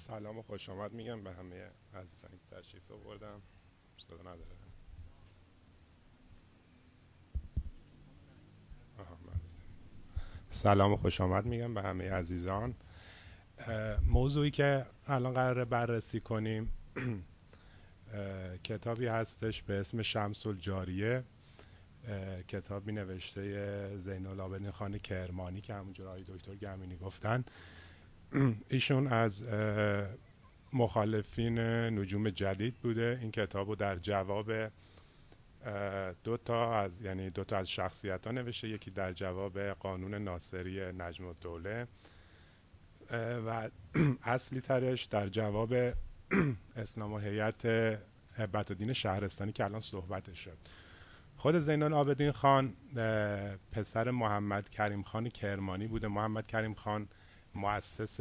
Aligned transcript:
سلام 0.00 0.38
و 0.38 0.42
خوش 0.42 0.68
آمد. 0.68 0.92
میگم 0.92 1.24
به 1.24 1.32
همه 1.32 1.70
عزیزانی 1.94 2.38
که 2.38 2.56
تشریف 2.56 2.90
آوردم 2.90 3.42
صدا 3.98 4.20
نداره. 4.20 4.56
سلام 10.50 10.92
و 10.92 10.96
خوش 10.96 11.20
آمد 11.20 11.46
میگم 11.46 11.74
به 11.74 11.82
همه 11.82 12.10
عزیزان. 12.10 12.74
موضوعی 14.06 14.50
که 14.50 14.86
الان 15.06 15.34
قراره 15.34 15.64
بررسی 15.64 16.20
کنیم 16.20 16.72
کتابی 18.64 19.06
هستش 19.06 19.62
به 19.62 19.80
اسم 19.80 20.02
شمس 20.02 20.46
الجاریه. 20.46 21.24
کتابی 22.48 22.92
نوشته 22.92 23.96
زین 23.96 24.26
العابدین 24.26 24.70
خان 24.70 24.98
کرمانی 24.98 25.60
که 25.60 25.74
همونجور 25.74 26.06
آقای 26.06 26.22
دکتر 26.22 26.54
گمینی 26.54 26.96
گفتن. 26.96 27.44
ایشون 28.68 29.06
از 29.06 29.48
مخالفین 30.72 31.58
نجوم 31.98 32.30
جدید 32.30 32.74
بوده. 32.76 33.18
این 33.20 33.30
کتاب 33.30 33.68
رو 33.68 33.74
در 33.74 33.96
جواب 33.96 34.52
دو 36.24 36.36
تا 36.36 36.80
از 36.80 37.02
یعنی 37.02 37.30
دو 37.30 37.44
تا 37.44 37.58
از 37.58 37.70
شخصیت 37.70 38.26
ها 38.26 38.32
نوشته. 38.32 38.68
یکی 38.68 38.90
در 38.90 39.12
جواب 39.12 39.60
قانون 39.60 40.14
ناصری 40.14 40.92
نجم 40.92 41.26
الدوله. 41.26 41.86
و 43.46 43.70
اصلی 44.22 44.60
ترش 44.60 45.04
در 45.04 45.28
جواب 45.28 45.74
اسلام 46.76 47.12
و 47.12 47.18
هیئت 47.18 47.66
هبت 48.36 48.70
الدین 48.70 48.92
شهرستانی 48.92 49.52
که 49.52 49.64
الان 49.64 49.80
صحبتش 49.80 50.38
شد. 50.44 50.58
خود 51.36 51.58
زین 51.60 51.82
العابدین 51.82 52.32
خان 52.32 52.74
پسر 53.72 54.10
محمد 54.10 54.68
کریم 54.68 55.02
خان 55.02 55.28
کرمانی 55.28 55.86
بوده. 55.86 56.08
محمد 56.08 56.46
کریم 56.46 56.74
خان 56.74 57.08
مؤسس 57.54 58.20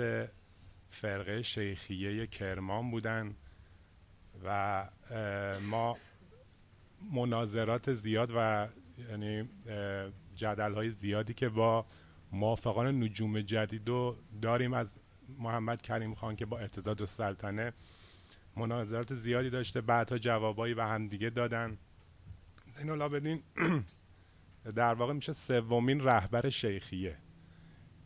فرقه 0.90 1.42
شیخیه 1.42 2.28
کرمان 2.28 2.92
بودن 2.92 3.36
و 4.46 4.86
ما 5.62 5.98
مناظرات 7.14 7.94
زیاد 7.94 8.32
و 8.36 8.68
یعنی 9.10 9.50
جدل 10.36 10.74
های 10.74 10.90
زیادی 10.90 11.34
که 11.34 11.50
با 11.50 11.86
موافقان 12.32 13.04
نجوم 13.04 13.42
جدید 13.42 13.88
رو 13.90 14.16
داریم. 14.42 14.74
از 14.74 15.00
محمد 15.38 15.82
کریم 15.82 16.16
خان 16.16 16.36
که 16.36 16.46
با 16.46 16.60
اعتضاد 16.60 17.02
السلطنه 17.02 17.74
مناظرات 18.56 19.16
زیادی 19.16 19.50
داشته 19.50 19.82
بعدها 19.82 20.18
جوابایی 20.18 20.74
به 20.74 20.86
هم 20.86 21.08
دیگه 21.08 21.30
دادن. 21.30 21.78
زین 22.72 22.90
العابدین 22.90 23.44
در 24.76 24.94
واقع 24.94 25.14
میشه 25.14 25.34
سومین 25.34 26.00
رهبر 26.04 26.50
شیخیه. 26.50 27.18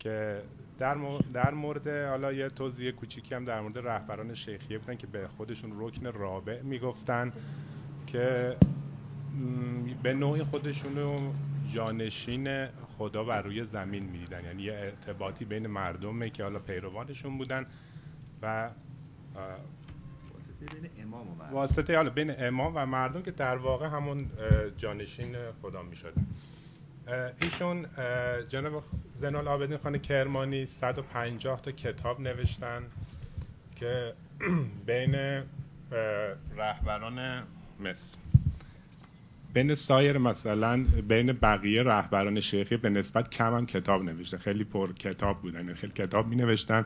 که 0.03 0.41
در, 0.79 0.97
در 1.33 1.53
مورد 1.53 1.87
حالا 1.87 2.33
یه 2.33 2.49
توضیح 2.49 2.91
کوچیکی 2.91 3.35
هم 3.35 3.45
در 3.45 3.61
مورد 3.61 3.77
رهبران 3.77 4.35
شیخیه 4.35 4.77
بودن 4.77 4.95
که 4.95 5.07
به 5.07 5.27
خودشون 5.27 5.71
رکن 5.75 6.05
رابع 6.05 6.61
می‌گفتن 6.61 7.33
که 8.07 8.55
به 10.03 10.13
نوعی 10.13 10.43
خودشون 10.43 10.95
رو 10.95 11.33
جانشین 11.73 12.67
خدا 12.97 13.23
بر 13.23 13.41
روی 13.41 13.65
زمین 13.65 14.03
می‌دیدن 14.03 14.43
یعنی 14.45 14.63
یه 14.63 14.73
ارتباطی 14.73 15.45
بین 15.45 15.67
مردمه 15.67 16.29
که 16.29 16.43
حالا 16.43 16.59
پیروانشون 16.59 17.37
بودن 17.37 17.65
و 18.41 18.69
واسطه 20.33 20.79
بین 20.81 20.89
امام 21.03 21.31
و 21.31 21.35
مردم. 21.35 21.53
واسطه 21.53 21.95
حالا 21.95 22.09
بین 22.09 22.43
امام 22.43 22.73
و 22.75 22.85
مردم 22.85 23.21
که 23.21 23.31
در 23.31 23.57
واقع 23.57 23.87
همون 23.87 24.31
جانشین 24.77 25.35
خدا 25.61 25.83
می 25.83 25.95
شدن 25.95 26.27
ایشون 27.41 27.85
جناب 28.49 28.83
زین 29.23 29.35
العابدین 29.35 29.77
خان 29.77 29.97
کرمانی 29.97 30.65
150 30.65 31.61
تا 31.61 31.71
کتاب 31.71 32.19
نوشتن 32.21 32.83
که 33.75 34.13
بین 34.87 35.43
رهبران 36.57 37.43
مرسی. 37.79 38.17
بین 39.53 39.75
سایر 39.75 40.17
مثلا 40.17 40.85
بین 41.07 41.33
بقیه 41.33 41.83
رهبران 41.83 42.39
شیخی 42.39 42.77
به 42.77 42.89
نسبت 42.89 43.29
کم 43.29 43.53
هم 43.53 43.65
کتاب 43.65 44.03
نوشته 44.03 44.37
خیلی 44.37 44.63
پر 44.63 44.93
کتاب 44.93 45.41
بودن 45.41 45.59
یعنی 45.59 45.73
خیلی 45.73 45.93
کتاب 45.93 46.27
می 46.27 46.35
نوشتن 46.35 46.85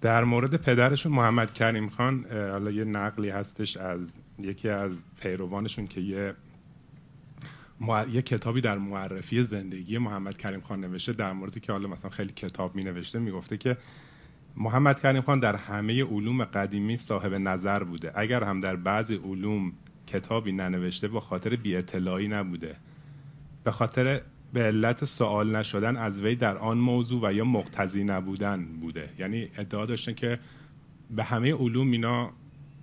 در 0.00 0.24
مورد 0.24 0.56
پدرشون 0.56 1.12
محمد 1.12 1.52
کریم 1.52 1.88
خان 1.88 2.24
حالا 2.30 2.70
یه 2.70 2.84
نقلی 2.84 3.30
هستش 3.30 3.76
از 3.76 4.12
یکی 4.38 4.68
از 4.68 5.04
پیروانشون 5.20 5.86
که 5.86 6.00
یه 6.00 6.34
یه 8.12 8.22
کتابی 8.22 8.60
در 8.60 8.78
معرفی 8.78 9.42
زندگی 9.42 9.98
محمد 9.98 10.36
کریم 10.38 10.60
خان 10.60 10.80
نوشته 10.80 11.12
در 11.12 11.32
موردی 11.32 11.60
که 11.60 11.72
حالا 11.72 11.88
مثلا 11.88 12.10
خیلی 12.10 12.32
کتاب 12.32 12.76
می 12.76 12.84
نوشته 12.84 13.18
می‌گفته 13.18 13.56
که 13.56 13.76
محمد 14.56 15.00
کریم 15.00 15.22
خان 15.22 15.40
در 15.40 15.56
همه 15.56 16.04
علوم 16.04 16.44
قدیمی 16.44 16.96
صاحب 16.96 17.34
نظر 17.34 17.84
بوده. 17.84 18.12
اگر 18.14 18.44
هم 18.44 18.60
در 18.60 18.76
بعضی 18.76 19.14
علوم 19.14 19.72
کتابی 20.06 20.52
ننوشته 20.52 21.08
به 21.08 21.20
خاطر 21.20 21.56
بی 21.56 21.76
اطلاعی 21.76 22.28
نبوده 22.28 22.76
به 23.64 23.70
خاطر 23.70 24.20
به 24.52 24.62
علت 24.62 25.04
سوال 25.04 25.56
نشدن 25.56 25.96
از 25.96 26.20
وی 26.20 26.34
در 26.34 26.58
آن 26.58 26.78
موضوع 26.78 27.28
و 27.28 27.32
یا 27.32 27.44
مقتضی 27.44 28.04
نبودن 28.04 28.64
بوده. 28.64 29.10
یعنی 29.18 29.48
ادعا 29.56 29.86
داشتن 29.86 30.14
که 30.14 30.38
به 31.10 31.24
همه 31.24 31.54
علوم 31.54 31.90
اینا 31.90 32.30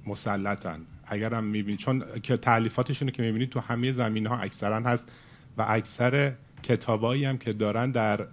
مسلطن. 0.07 0.79
اگر 1.07 1.33
هم 1.33 1.43
می‌بینید 1.43 1.79
چون 1.79 2.03
که 2.23 2.37
تعلیفاتشون 2.37 3.09
که 3.09 3.21
می‌بینید 3.23 3.49
تو 3.49 3.59
همه 3.59 3.91
زمین 3.91 4.27
ها 4.27 4.37
اکثرا 4.37 4.79
هست 4.79 5.11
و 5.57 5.65
اکثر 5.67 6.33
کتابایی 6.63 7.25
هم 7.25 7.37
که 7.37 7.53
دارن 7.53 7.91
در 7.91 8.27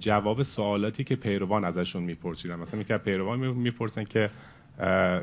جواب 0.00 0.42
سوالاتی 0.42 1.04
که 1.04 1.16
پیروان 1.16 1.64
ازشون 1.64 2.02
میپرسیدن. 2.02 2.56
مثلا 2.56 2.82
که 2.82 2.98
پیروان 2.98 3.38
می- 3.38 3.52
می‌پرسن 3.52 4.04
که 4.04 4.30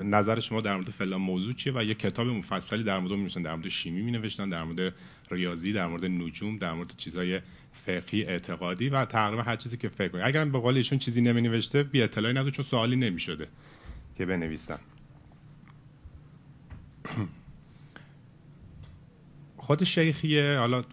نظر 0.04 0.40
شما 0.40 0.62
در 0.62 0.76
مورد 0.76 0.90
فلان 0.90 1.22
موضوع 1.22 1.54
چیه 1.54 1.74
و 1.76 1.84
یه 1.84 1.94
کتاب 1.94 2.28
مفصلی 2.28 2.84
در 2.84 3.00
مورد 3.00 3.12
می 3.14 3.44
در 3.44 3.56
مورد 3.56 3.70
شیمی 3.70 4.02
می 4.02 4.12
نوشتن 4.12 4.50
در 4.50 4.64
مورد 4.64 4.94
ریاضی 5.32 5.74
در 5.74 5.88
مورد 5.88 6.06
نجوم 6.06 6.58
در 6.58 6.74
مورد 6.74 6.94
چیزهای 6.98 7.42
فقهی 7.74 8.24
اعتقادی 8.24 8.90
و 8.90 9.06
تقریبا 9.06 9.42
هر 9.42 9.56
چیزی 9.56 9.78
که 9.78 9.90
فکر 9.90 10.08
کنید 10.08 10.26
اگر 10.26 10.46
به 10.46 10.60
قول 10.60 10.78
ایشون 10.78 11.00
چیزی 11.00 11.22
نمی 11.22 11.42
نوشته 11.42 11.84
بی 11.84 12.02
اطلاعی 12.02 12.36
نبود 12.36 12.54
چون 12.54 12.66
سوالی 12.66 12.96
نمی 12.96 13.20
شده 13.20 13.48
که 14.18 14.26
بنویسن. 14.26 14.80
خود 19.66 19.84
شیخیه 19.84 20.58
حالا 20.58 20.84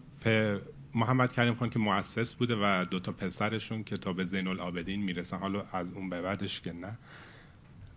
محمد 0.94 1.32
کریم 1.32 1.54
خان 1.54 1.70
که 1.70 1.78
مؤسس 1.78 2.34
بوده 2.34 2.56
و 2.60 2.84
دو 2.90 3.00
تا 3.00 3.12
پسرشون 3.12 3.84
که 3.84 3.96
تا 3.96 4.12
به 4.12 4.24
زین 4.24 4.46
العابدین 4.46 5.02
می‌رسن 5.02 5.38
حالا 5.38 5.64
از 5.72 5.92
اون 5.92 6.10
به 6.10 6.22
بعدش 6.22 6.60
که 6.60 6.72
نه. 6.72 6.98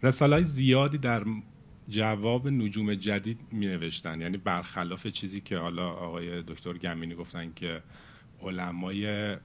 رساله 0.03 0.43
زیادی 0.43 0.97
در 0.97 1.23
جواب 1.89 2.47
نجوم 2.47 2.95
جدید 2.95 3.39
می 3.51 3.67
نوشتن 3.67 4.21
یعنی 4.21 4.37
برخلاف 4.37 5.07
چیزی 5.07 5.41
که 5.41 5.57
حالا 5.57 5.89
آقای 5.89 6.41
دکتر 6.41 6.73
گمینی 6.73 7.15
گفتن 7.15 7.51
که 7.55 7.81
علمای 8.41 9.35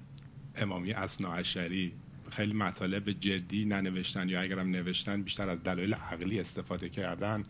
امامی 0.56 0.92
اصناعشری 0.92 1.92
خیلی 2.30 2.52
مطالب 2.52 3.10
جدی 3.10 3.64
ننوشتن 3.64 4.28
یا 4.28 4.40
اگرم 4.40 4.70
نوشتن 4.70 5.22
بیشتر 5.22 5.48
از 5.48 5.62
دلایل 5.62 5.94
عقلی 5.94 6.40
استفاده 6.40 6.88
کردن. 6.88 7.44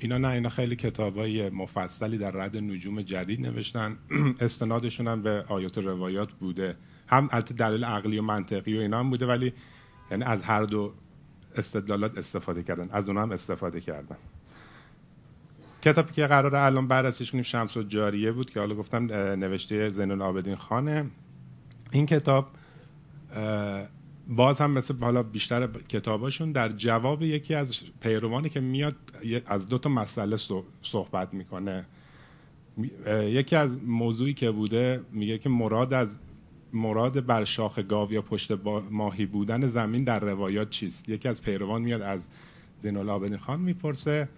اینا 0.00 0.18
نه 0.18 0.28
اینا 0.28 0.48
خیلی 0.48 0.76
کتابای 0.76 1.50
مفصلی 1.50 2.18
در 2.18 2.30
رد 2.30 2.56
نجوم 2.56 3.02
جدید 3.02 3.40
نوشتن. 3.40 3.98
استنادشون 4.40 5.08
هم 5.08 5.22
به 5.22 5.44
آیات 5.48 5.78
و 5.78 5.80
روایات 5.80 6.32
بوده. 6.32 6.76
هم 7.08 7.28
البته 7.32 7.54
دلیل 7.54 7.84
عقلی 7.84 8.18
و 8.18 8.22
منطقی 8.22 8.78
و 8.78 8.80
اینا 8.80 9.00
هم 9.00 9.10
بوده 9.10 9.26
ولی 9.26 9.52
یعنی 10.10 10.24
از 10.24 10.42
هر 10.42 10.62
دو 10.62 10.92
استدلالات 11.56 12.18
استفاده 12.18 12.62
کردن. 12.62 12.88
از 12.92 13.08
اونها 13.08 13.22
هم 13.22 13.32
استفاده 13.32 13.80
کردن. 13.80 14.16
کتابی 15.82 16.12
که 16.12 16.26
قرار 16.26 16.56
الان 16.56 16.88
بررسیش 16.88 17.30
کنیم 17.30 17.42
شمس 17.42 17.76
و 17.76 17.82
جاریه 17.82 18.32
بود 18.32 18.50
که 18.50 18.60
حالا 18.60 18.74
گفتم 18.74 19.04
نوشته 19.14 19.88
زین 19.88 20.10
العابدین 20.10 20.56
خانه. 20.56 21.06
این 21.90 22.06
کتاب 22.06 22.46
باز 24.30 24.60
هم 24.60 24.70
مثل 24.70 24.94
حالا 25.00 25.22
بیشتر 25.22 25.66
کتاباشون 25.88 26.52
در 26.52 26.68
جواب 26.68 27.22
یکی 27.22 27.54
از 27.54 27.78
پیروانی 28.00 28.48
که 28.48 28.60
میاد 28.60 28.96
از 29.46 29.66
دو 29.66 29.78
تا 29.78 29.90
مسئله 29.90 30.36
صح- 30.36 30.64
صحبت 30.82 31.34
می‌کنه. 31.34 31.84
یکی 33.08 33.56
از 33.56 33.78
موضوعی 33.84 34.34
که 34.34 34.50
بوده 34.50 35.00
میگه 35.12 35.38
که 35.38 35.48
مراد 35.48 35.94
از 35.94 36.18
مراد 36.72 37.26
بر 37.26 37.44
شاخ 37.44 37.78
گاو 37.78 38.12
یا 38.12 38.22
پشت 38.22 38.52
ماهی 38.90 39.26
بودن 39.26 39.66
زمین 39.66 40.04
در 40.04 40.20
روایات 40.20 40.70
چیست؟ 40.70 41.08
یکی 41.08 41.28
از 41.28 41.42
پیروان 41.42 41.82
میاد 41.82 42.02
از 42.02 42.28
زین 42.78 42.96
العابدین 42.96 43.36
خان 43.38 43.60
می‌پرسه. 43.60 44.28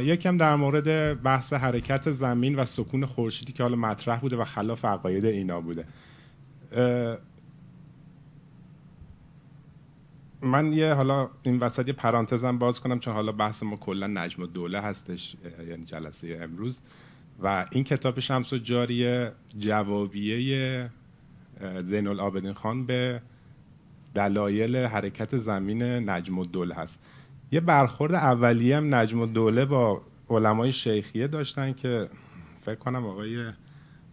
یکم 0.00 0.36
در 0.36 0.56
مورد 0.56 1.22
بحث 1.22 1.52
حرکت 1.52 2.10
زمین 2.10 2.56
و 2.56 2.64
سکون 2.64 3.06
خورشیدی 3.06 3.52
که 3.52 3.62
حالا 3.62 3.76
مطرح 3.76 4.20
بوده 4.20 4.36
و 4.36 4.44
خلاف 4.44 4.84
عقاید 4.84 5.24
اینا 5.24 5.60
بوده. 5.60 5.84
من 10.44 10.72
یه 10.72 10.92
حالا 10.92 11.28
این 11.42 11.58
وسط 11.58 11.86
یه 11.86 11.92
پرانتزم 11.92 12.58
باز 12.58 12.80
کنم 12.80 12.98
چون 12.98 13.14
حالا 13.14 13.32
بحث 13.32 13.62
ما 13.62 13.76
کلا 13.76 14.06
نجم 14.06 14.42
و 14.42 14.46
دوله 14.46 14.80
هستش 14.80 15.36
یعنی 15.68 15.84
جلسه 15.84 16.38
امروز. 16.42 16.80
و 17.42 17.66
این 17.72 17.84
کتاب 17.84 18.20
شمس 18.20 18.52
و 18.52 18.58
جاریه 18.58 19.32
جوابیه 19.58 20.90
زین 21.82 22.06
العابدین 22.06 22.52
خان 22.52 22.86
به 22.86 23.22
دلایل 24.14 24.76
حرکت 24.76 25.36
زمین 25.36 25.82
نجم 25.82 26.38
الدوله 26.38 26.74
هست. 26.74 27.00
یه 27.52 27.60
برخورد 27.60 28.14
اولیه 28.14 28.76
هم 28.76 28.94
نجم 28.94 29.20
الدوله 29.20 29.64
با 29.64 30.02
علمای 30.30 30.72
شیخیه 30.72 31.26
داشتن 31.26 31.72
که 31.72 32.08
فکر 32.62 32.74
کنم 32.74 33.06
آقای 33.06 33.52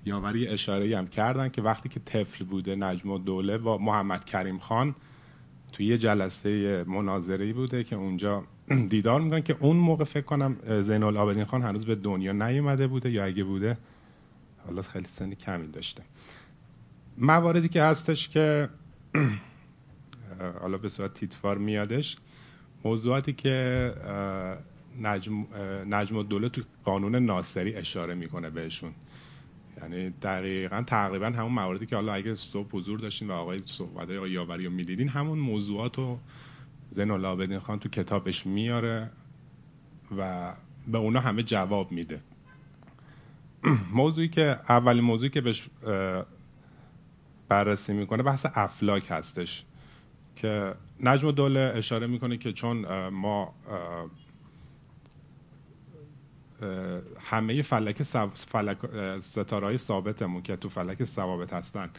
یاوری 0.06 0.48
اشاره 0.48 0.98
هم 0.98 1.08
کردن 1.08 1.50
که 1.50 1.62
وقتی 1.62 1.90
که 1.90 2.00
طفل 2.00 2.46
بوده 2.46 2.76
نجم 2.76 3.12
الدوله 3.12 3.58
با 3.58 3.78
محمد 3.78 4.26
کریم 4.26 4.60
خان 4.60 4.96
توی 5.72 5.86
یه 5.86 5.98
جلسه 5.98 6.84
مناظری 6.88 7.54
بوده 7.54 7.84
که 7.84 7.96
اونجا 7.96 8.44
دیدار 8.90 9.22
می‌کنن 9.22 9.42
که 9.42 9.56
اون 9.60 9.78
موقع 9.78 10.04
فکر 10.04 10.26
کنم 10.26 10.82
زین 10.82 11.04
العابدین 11.04 11.46
خان 11.46 11.62
هنوز 11.62 11.86
به 11.86 11.96
دنیا 11.96 12.32
نیومده 12.32 12.88
بوده 12.88 13.12
یا 13.12 13.26
اگه 13.26 13.44
بوده 13.44 13.78
حالا 14.66 14.82
خیلی 14.82 15.08
سنی 15.12 15.36
کمی 15.36 15.68
داشته. 15.68 16.04
مواردی 17.18 17.70
که 17.70 17.84
هستش 17.84 18.30
که 18.30 18.70
حالا 20.62 20.78
به 20.78 20.90
صورت 20.90 21.14
تیتفار 21.14 21.58
میادش 21.58 22.18
موضوعاتی 22.84 23.34
که 23.34 23.94
نجم, 25.02 25.46
نجم 25.90 26.18
الدوله 26.18 26.50
تو 26.50 26.62
قانون 26.84 27.16
ناصری 27.16 27.76
اشاره 27.76 28.16
می‌کنه 28.16 28.50
بهشون. 28.50 28.92
یعنی 29.82 30.10
دقیقا 30.10 30.84
تقریبا 30.88 31.26
همون 31.26 31.52
مواردی 31.52 31.86
که 31.86 31.96
حالا 31.96 32.14
اگه 32.14 32.36
صبح 32.36 32.70
حضور 32.72 33.00
داشتین 33.00 33.28
و 33.28 33.34
آقای 33.34 33.60
صحبت 33.66 34.08
های 34.08 34.18
آقای 34.18 34.32
یاوری 34.32 34.66
رو 34.66 34.72
می‌دیدین 34.72 35.10
همون 35.10 35.40
موضوعات 35.40 35.98
رو 35.98 36.20
زین 36.92 37.12
العابدین 37.12 37.60
خان 37.60 37.80
تو 37.80 37.90
کتابش 37.90 38.46
میاره 38.46 39.10
و 40.18 40.54
به 40.88 40.98
اونا 40.98 41.20
همه 41.20 41.44
جواب 41.44 41.92
میده. 41.92 42.22
موضوعی 43.94 44.30
که 44.30 44.60
اولین 44.70 45.04
موضوعی 45.04 45.30
که 45.30 45.42
بهش 45.42 45.70
بررسی 47.50 47.94
می‌کنه 47.94 48.24
بحث 48.24 48.46
افلاک 48.54 49.04
هستش 49.10 49.64
که 50.36 50.74
نجم 51.04 51.32
دوله 51.32 51.74
اشاره 51.76 52.08
می‌کنه 52.08 52.38
که 52.38 52.54
چون 52.54 53.08
ما 53.08 53.54
همه 57.20 57.62
فلک, 57.62 58.04
ستاره 59.20 59.66
های 59.66 59.78
ثابتمون 59.78 60.42
که 60.42 60.56
تو 60.56 60.70
فلک 60.70 61.04
ثوابت 61.04 61.54
هستن. 61.54 61.90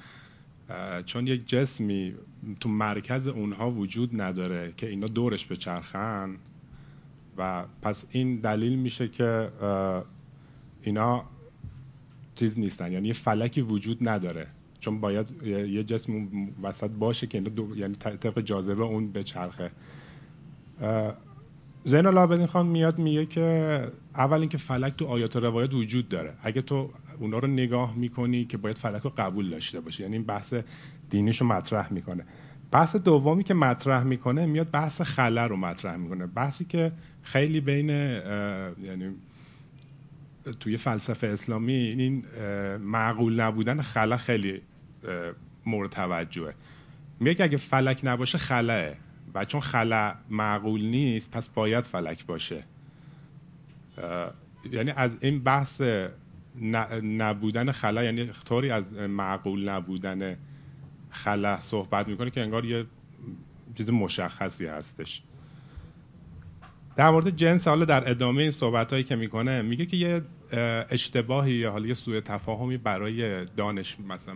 چون 1.07 1.27
یک 1.27 1.49
جسمی 1.49 2.15
تو 2.61 2.69
مرکز 2.69 3.29
اونها 3.29 3.71
وجود 3.71 4.21
نداره 4.21 4.73
که 4.77 4.89
اینا 4.89 5.07
دورش 5.07 5.47
به 5.47 5.57
چرخن 5.57 6.37
و 7.39 7.65
پس 7.83 8.07
این 8.11 8.37
دلیل 8.37 8.79
میشه 8.79 9.09
که 9.09 9.51
اینا 10.83 11.25
چیز 12.35 12.59
نیستن. 12.59 12.93
یعنی 12.93 13.09
یه 13.09 13.15
فلکی 13.15 13.61
وجود 13.61 14.09
نداره. 14.09 14.47
چون 14.81 15.01
باید 15.01 15.43
یه 15.47 15.85
جسم 15.85 16.29
وسط 16.63 16.91
باشه 16.91 17.27
که 17.27 17.39
اینا 17.39 17.51
دو... 17.51 17.77
یعنی 17.77 17.95
طبق 17.95 18.41
جاذبه 18.41 18.83
اون 18.83 19.13
به 19.13 19.25
چرخه. 19.25 19.71
زین 21.85 22.07
العابدین 22.07 22.47
خان 22.47 22.67
میاد 22.67 22.99
میگه 22.99 23.27
که 23.27 23.87
اول 24.15 24.41
اینکه 24.41 24.59
فلک 24.59 24.97
تو 24.97 25.07
آیات 25.07 25.37
روایت 25.37 25.75
وجود 25.75 26.09
داره. 26.09 26.35
اگه 26.43 26.63
تو 26.63 26.91
اونا 27.21 27.39
رو 27.39 27.49
نگاه 27.49 27.97
می‌کنی 27.97 28.45
که 28.45 28.57
باید 28.57 28.79
فلک 28.79 29.03
رو 29.03 29.13
قبول 29.17 29.51
داشته 29.51 29.81
باشه 29.81 30.03
یعنی 30.03 30.17
این 30.17 30.25
بحث 30.25 30.55
دینیش 31.11 31.41
رو 31.41 31.47
مطرح 31.47 31.93
می‌کنه. 31.93 32.25
بحث 32.71 32.97
دومی 32.97 33.45
که 33.45 33.55
مطرح 33.55 34.05
می‌کنه 34.05 34.47
میاد 34.47 34.71
بحث 34.71 35.03
خلا 35.03 35.47
رو 35.47 35.57
مطرح 35.57 35.97
می‌کنه. 35.97 36.27
بحثی 36.27 36.65
که 36.65 36.93
خیلی 37.23 37.61
بین 37.61 37.89
یعنی 37.89 39.15
توی 40.61 40.77
فلسفه 40.77 41.27
اسلامی 41.27 41.73
این 41.73 42.25
معقول 42.81 43.41
نبودن 43.41 43.83
خلا 43.83 44.17
خیلی 44.17 44.61
مورد 45.67 45.91
توجهه. 45.91 46.55
میگه 47.21 47.45
اگه 47.45 47.57
فلک 47.57 48.01
نباشه 48.05 48.39
خلاه 48.39 48.93
و 49.35 49.45
چون 49.45 49.61
خلا 49.61 50.15
معقول 50.31 50.81
نیست 50.85 51.31
پس 51.31 51.49
باید 51.49 51.85
فلک 51.85 52.27
باشه. 52.27 52.65
یعنی 54.73 54.91
از 54.91 55.19
این 55.21 55.43
بحث 55.43 55.83
نبودن 57.03 57.73
خلا 57.73 58.05
یعنی 58.05 58.31
طوری 58.45 58.71
از 58.71 58.93
معقول 58.93 59.69
نبودن 59.69 60.37
خلا 61.11 61.61
صحبت 61.61 62.09
می‌کنه 62.09 62.31
که 62.31 62.41
انگار 62.41 62.65
یه 62.65 62.87
چیز 63.75 63.91
مشخصی 63.91 64.67
هستش. 64.67 65.23
در 66.97 67.11
مورد 67.11 67.37
جنس 67.37 67.69
حالا 67.69 67.85
در 67.85 68.11
ادامه 68.11 68.43
این 68.43 68.51
صحبت 68.51 68.93
هایی 68.93 69.05
که 69.05 69.17
می‌کنه 69.17 69.63
میگه 69.63 69.87
که 69.87 69.97
یه 69.97 70.23
اشتباهی 70.91 71.53
یا 71.53 71.71
حالا 71.71 71.87
یه 71.87 71.95
سوء 71.95 72.21
تفاهمی 72.21 72.77
برای 72.77 73.45
دانش 73.45 73.97
مثلا 74.09 74.35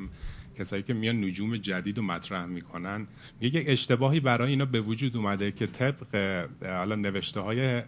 کسایی 0.58 0.82
که 0.82 0.94
میان 0.94 1.24
نجوم 1.24 1.56
جدید 1.56 1.96
رو 1.96 2.04
مطرح 2.04 2.46
می‌کنن. 2.46 3.06
یک 3.40 3.64
اشتباهی 3.66 4.20
برای 4.20 4.50
اینا 4.50 4.64
به 4.64 4.80
وجود 4.80 5.16
اومده 5.16 5.52
که 5.52 5.66
طبق 5.66 6.16
حالا 6.62 6.94
نوشته 6.94 7.40
های 7.40 7.82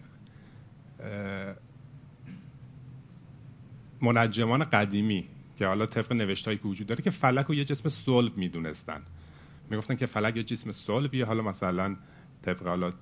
منجمان 4.01 4.63
قدیمی 4.63 5.25
که 5.57 5.65
حالا 5.65 5.85
طبق 5.85 6.13
نوشته 6.13 6.57
که 6.57 6.67
وجود 6.67 6.87
داره 6.87 7.01
که 7.01 7.09
فلک 7.09 7.45
رو 7.45 7.55
یه 7.55 7.65
جسم 7.65 7.89
صلب 7.89 8.37
می‌دونستن. 8.37 9.01
می‌گفتن 9.69 9.95
که 9.95 10.05
فلک 10.05 10.37
یه 10.37 10.43
جسم 10.43 10.71
صلبیه 10.71 11.25
حالا 11.25 11.43
مثلا 11.43 11.95
طبق 12.41 12.63
حالا 12.63 12.93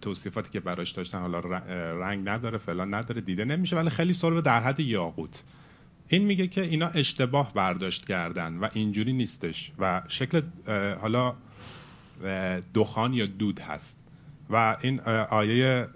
توصیفاتی 0.00 0.50
که 0.50 0.60
براش 0.60 0.90
داشتن 0.90 1.18
حالا 1.18 1.40
رنگ 2.00 2.28
نداره 2.28 2.58
فلان 2.58 2.94
نداره 2.94 3.20
دیده 3.20 3.44
نمیشه 3.44 3.76
ولی 3.76 3.90
خیلی 3.90 4.12
صلب 4.12 4.40
در 4.40 4.60
حد 4.60 4.80
یاقوت. 4.80 5.42
این 6.08 6.24
میگه 6.24 6.46
که 6.46 6.60
اینا 6.60 6.86
اشتباه 6.86 7.54
برداشت 7.54 8.06
کردن 8.06 8.56
و 8.56 8.68
اینجوری 8.72 9.12
نیستش 9.12 9.72
و 9.78 10.02
شکل 10.08 10.42
حالا 11.00 11.34
دخان 12.74 13.14
یا 13.14 13.26
دود 13.26 13.60
هست 13.60 13.98
و 14.50 14.76
این 14.82 15.00
آیه 15.30 15.88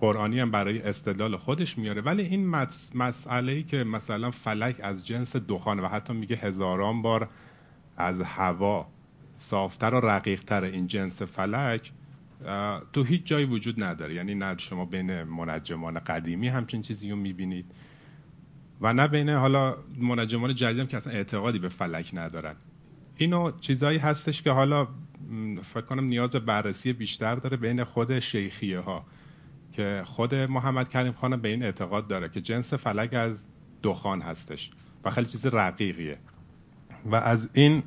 قرآنی 0.00 0.40
هم 0.40 0.50
برای 0.50 0.82
استدلال 0.82 1.36
خودش 1.36 1.78
میاره. 1.78 2.02
ولی 2.02 2.22
این 2.22 2.48
مسئله 2.94 3.52
ای 3.52 3.62
که 3.62 3.84
مثلا 3.84 4.30
فلک 4.30 4.76
از 4.82 5.06
جنس 5.06 5.36
دخان 5.36 5.80
و 5.80 5.88
حتی 5.88 6.12
میگه 6.12 6.36
هزاران 6.36 7.02
بار 7.02 7.28
از 7.96 8.20
هوا 8.20 8.88
صافتر 9.34 9.94
و 9.94 10.00
رقیقتر 10.00 10.64
این 10.64 10.86
جنس 10.86 11.22
فلک 11.22 11.92
تو 12.92 13.02
هیچ 13.02 13.24
جایی 13.24 13.44
وجود 13.44 13.82
نداره. 13.82 14.14
یعنی 14.14 14.34
نه 14.34 14.54
شما 14.58 14.84
بین 14.84 15.22
منجمان 15.22 15.98
قدیمی 15.98 16.48
همچین 16.48 16.82
چیزی 16.82 17.10
رو 17.10 17.16
می‌بینید 17.16 17.66
و 18.80 18.92
نه 18.92 19.08
بین 19.08 19.28
حالا 19.28 19.76
منجمان 19.98 20.54
جدید 20.54 20.78
هم 20.80 20.86
که 20.86 20.96
اصلا 20.96 21.12
اعتقادی 21.12 21.58
به 21.58 21.68
فلک 21.68 22.10
ندارن. 22.12 22.54
اینو 23.16 23.50
چیزایی 23.60 23.98
هستش 23.98 24.42
که 24.42 24.50
حالا 24.50 24.88
فکر 25.74 25.80
کنم 25.80 26.04
نیاز 26.04 26.30
به 26.30 26.38
بررسی 26.38 26.92
بیشتر 26.92 27.34
داره 27.34 27.56
بین 27.56 27.84
خود 27.84 28.18
شیخیه 28.18 28.80
ها 28.80 29.06
که 29.72 30.02
خود 30.06 30.34
محمد 30.34 30.88
کریم 30.88 31.12
خان 31.12 31.36
به 31.36 31.48
این 31.48 31.62
اعتقاد 31.62 32.06
داره 32.06 32.28
که 32.28 32.40
جنس 32.40 32.74
فلک 32.74 33.14
از 33.14 33.46
دخان 33.82 34.20
هستش 34.20 34.70
و 35.04 35.10
خیلی 35.10 35.26
چیز 35.26 35.46
رقیقیه. 35.46 36.18
و 37.06 37.14
از 37.14 37.50
این 37.52 37.82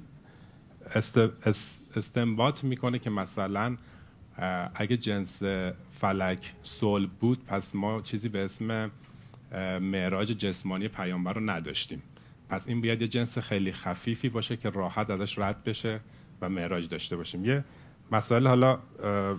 استنباط 1.96 2.64
می‌کنه 2.64 3.00
که 3.00 3.10
مثلا 3.10 3.78
اگه 4.76 4.98
جنس 4.98 5.44
فلک 5.92 6.54
صلب 6.64 7.10
بود 7.10 7.46
پس 7.46 7.76
ما 7.76 8.02
چیزی 8.02 8.30
به 8.30 8.46
اسم 8.46 8.92
معراج 9.82 10.32
جسمانی 10.32 10.88
پیامبر 10.88 11.34
رو 11.34 11.50
نداشتیم. 11.50 12.04
پس 12.50 12.68
این 12.68 12.82
باید 12.82 13.02
یه 13.02 13.08
جنس 13.08 13.38
خیلی 13.38 13.72
خفیفی 13.72 14.30
باشه 14.30 14.58
که 14.58 14.70
راحت 14.70 15.10
ازش 15.10 15.40
رد 15.40 15.64
بشه 15.64 16.00
و 16.42 16.50
معراج 16.50 16.90
داشته 16.90 17.16
باشیم. 17.16 17.46
یه 17.46 17.64
مسئله 18.12 18.50
حالا 18.50 18.80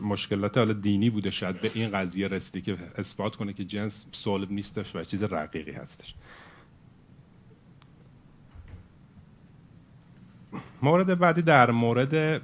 مشکلات 0.02 0.58
حالا 0.58 0.72
دینی 0.72 1.10
بوده 1.10 1.30
شاید 1.30 1.60
به 1.60 1.70
این 1.74 1.90
قضیه 1.90 2.28
رسیدی 2.28 2.62
که 2.62 2.76
اثبات 2.96 3.36
کنه 3.36 3.52
که 3.52 3.64
جنس 3.64 4.06
صلب 4.12 4.52
نیستش 4.52 4.96
و 4.96 5.04
چیز 5.04 5.22
رقیقی 5.22 5.72
هستش. 5.72 6.14
مورد 10.82 11.18
بعدی 11.18 11.42
در 11.42 11.70
مورد 11.70 12.42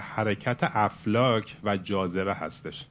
حرکت 0.00 0.58
افلاک 0.62 1.56
و 1.64 1.76
جاذبه 1.76 2.34
هستش. 2.34 2.86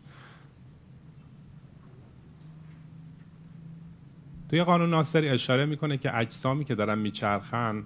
توی 4.51 4.63
قانون 4.63 4.89
ناصری 4.89 5.29
اشاره 5.29 5.65
می‌کنه 5.65 5.97
که 5.97 6.17
اجسامی 6.17 6.65
که 6.65 6.75
دارن 6.75 6.97
میچرخن 6.97 7.83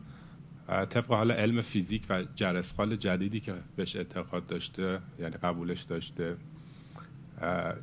طبق 0.67 1.05
حال 1.07 1.31
علم 1.31 1.61
فیزیک 1.61 2.03
و 2.09 2.23
جرسقال 2.35 2.95
جدیدی 2.95 3.39
که 3.39 3.53
بهش 3.75 3.95
اعتقاد 3.95 4.47
داشته 4.47 4.99
یعنی 5.19 5.35
قبولش 5.43 5.81
داشته 5.81 6.37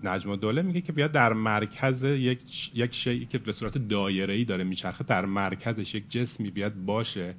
نجم 0.04 0.36
دوله 0.36 0.62
میگه 0.62 0.80
که 0.80 0.92
بیاد 0.92 1.12
در 1.12 1.32
مرکز 1.32 2.02
یک 2.02 2.70
یک 2.74 2.94
شیعی 2.94 3.26
که 3.26 3.38
به 3.38 3.52
صورت 3.52 3.78
دایره‌ای 3.78 4.44
داره 4.44 4.64
میچرخه 4.64 5.04
در 5.04 5.24
مرکزش 5.24 5.94
یک 5.94 6.10
جسمی 6.10 6.50
بیاد 6.50 6.74
باشه 6.74 7.34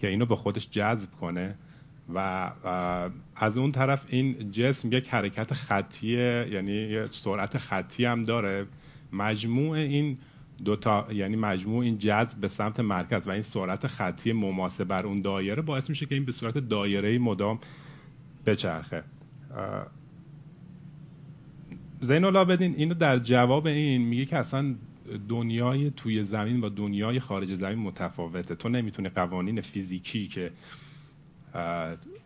که 0.00 0.08
اینو 0.08 0.26
به 0.26 0.36
خودش 0.36 0.70
جذب 0.70 1.10
کنه 1.10 1.54
و 2.14 2.50
از 3.36 3.58
اون 3.58 3.72
طرف 3.72 4.04
این 4.08 4.50
جسم 4.50 4.92
یک 4.92 5.08
حرکت 5.08 5.54
خطیه 5.54 6.48
یعنی 6.50 7.06
سرعت 7.10 7.58
خطی 7.58 8.04
هم 8.04 8.24
داره. 8.24 8.66
مجموع 9.12 9.76
این 9.76 10.18
دو 10.64 10.76
تا 10.76 11.06
یعنی 11.12 11.36
مجموع 11.36 11.84
این 11.84 11.98
جذب 11.98 12.40
به 12.40 12.48
سمت 12.48 12.80
مرکز 12.80 13.28
و 13.28 13.30
این 13.30 13.42
سرعت 13.42 13.86
خطی 13.86 14.32
مماسه 14.32 14.84
بر 14.84 15.06
اون 15.06 15.20
دایره 15.20 15.62
باعث 15.62 15.88
میشه 15.88 16.06
که 16.06 16.14
این 16.14 16.24
به 16.24 16.32
صورت 16.32 16.58
دایره 16.58 17.18
مدام 17.18 17.58
بچرخه. 18.46 19.04
زین 22.00 22.24
العابدین 22.24 22.74
اینو 22.76 22.94
در 22.94 23.18
جواب 23.18 23.66
این 23.66 24.02
میگه 24.02 24.24
که 24.24 24.36
اصلا 24.36 24.74
دنیای 25.28 25.90
توی 25.90 26.22
زمین 26.22 26.60
با 26.60 26.68
دنیای 26.68 27.20
خارج 27.20 27.54
زمین 27.54 27.78
متفاوته. 27.78 28.54
تو 28.54 28.68
نمی‌تونی 28.68 29.08
قوانین 29.08 29.60
فیزیکی 29.60 30.28
که 30.28 30.52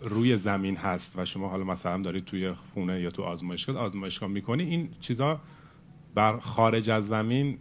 روی 0.01 0.37
زمین 0.37 0.77
هست 0.77 1.19
و 1.19 1.25
شما 1.25 1.49
حالا 1.49 1.65
مثلا 1.65 2.03
دارید 2.03 2.25
توی 2.25 2.53
خونه 2.53 3.01
یا 3.01 3.11
تو 3.11 3.23
آزمایشگاه 3.23 3.77
آزمایشگاه 3.77 4.29
می‌کنی 4.29 4.63
این 4.63 4.89
چیزا 5.01 5.41
بر 6.15 6.39
خارج 6.39 6.91
از 6.91 7.07
زمین 7.07 7.59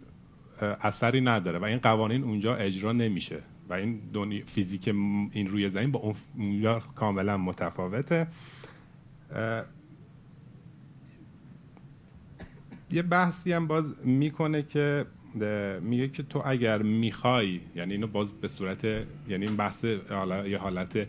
اثری 0.60 1.20
نداره 1.20 1.58
و 1.58 1.64
این 1.64 1.78
قوانین 1.78 2.24
اونجا 2.24 2.56
اجرا 2.56 2.92
نمیشه 2.92 3.38
و 3.68 3.74
این 3.74 4.00
دنیا 4.12 4.42
فیزیک 4.46 4.88
این 4.88 5.48
روی 5.48 5.68
زمین 5.68 5.92
با 5.92 6.14
اونجا 6.36 6.80
کاملا 6.80 7.36
متفاوته. 7.36 8.26
یه 12.90 13.02
بحثی 13.02 13.52
هم 13.52 13.66
باز 13.66 13.84
می‌کنه 14.04 14.62
که 14.62 15.06
میگه 15.82 16.08
که 16.08 16.22
تو 16.22 16.42
اگر 16.44 16.82
می‌خوای 16.82 17.60
یعنی 17.76 17.92
اینو 17.92 18.06
باز 18.06 18.32
به 18.32 18.48
صورت 18.48 18.84
یعنی 19.28 19.46
این 19.46 19.56
بحث 19.56 19.84
یه 19.84 20.58
حالت 20.58 21.06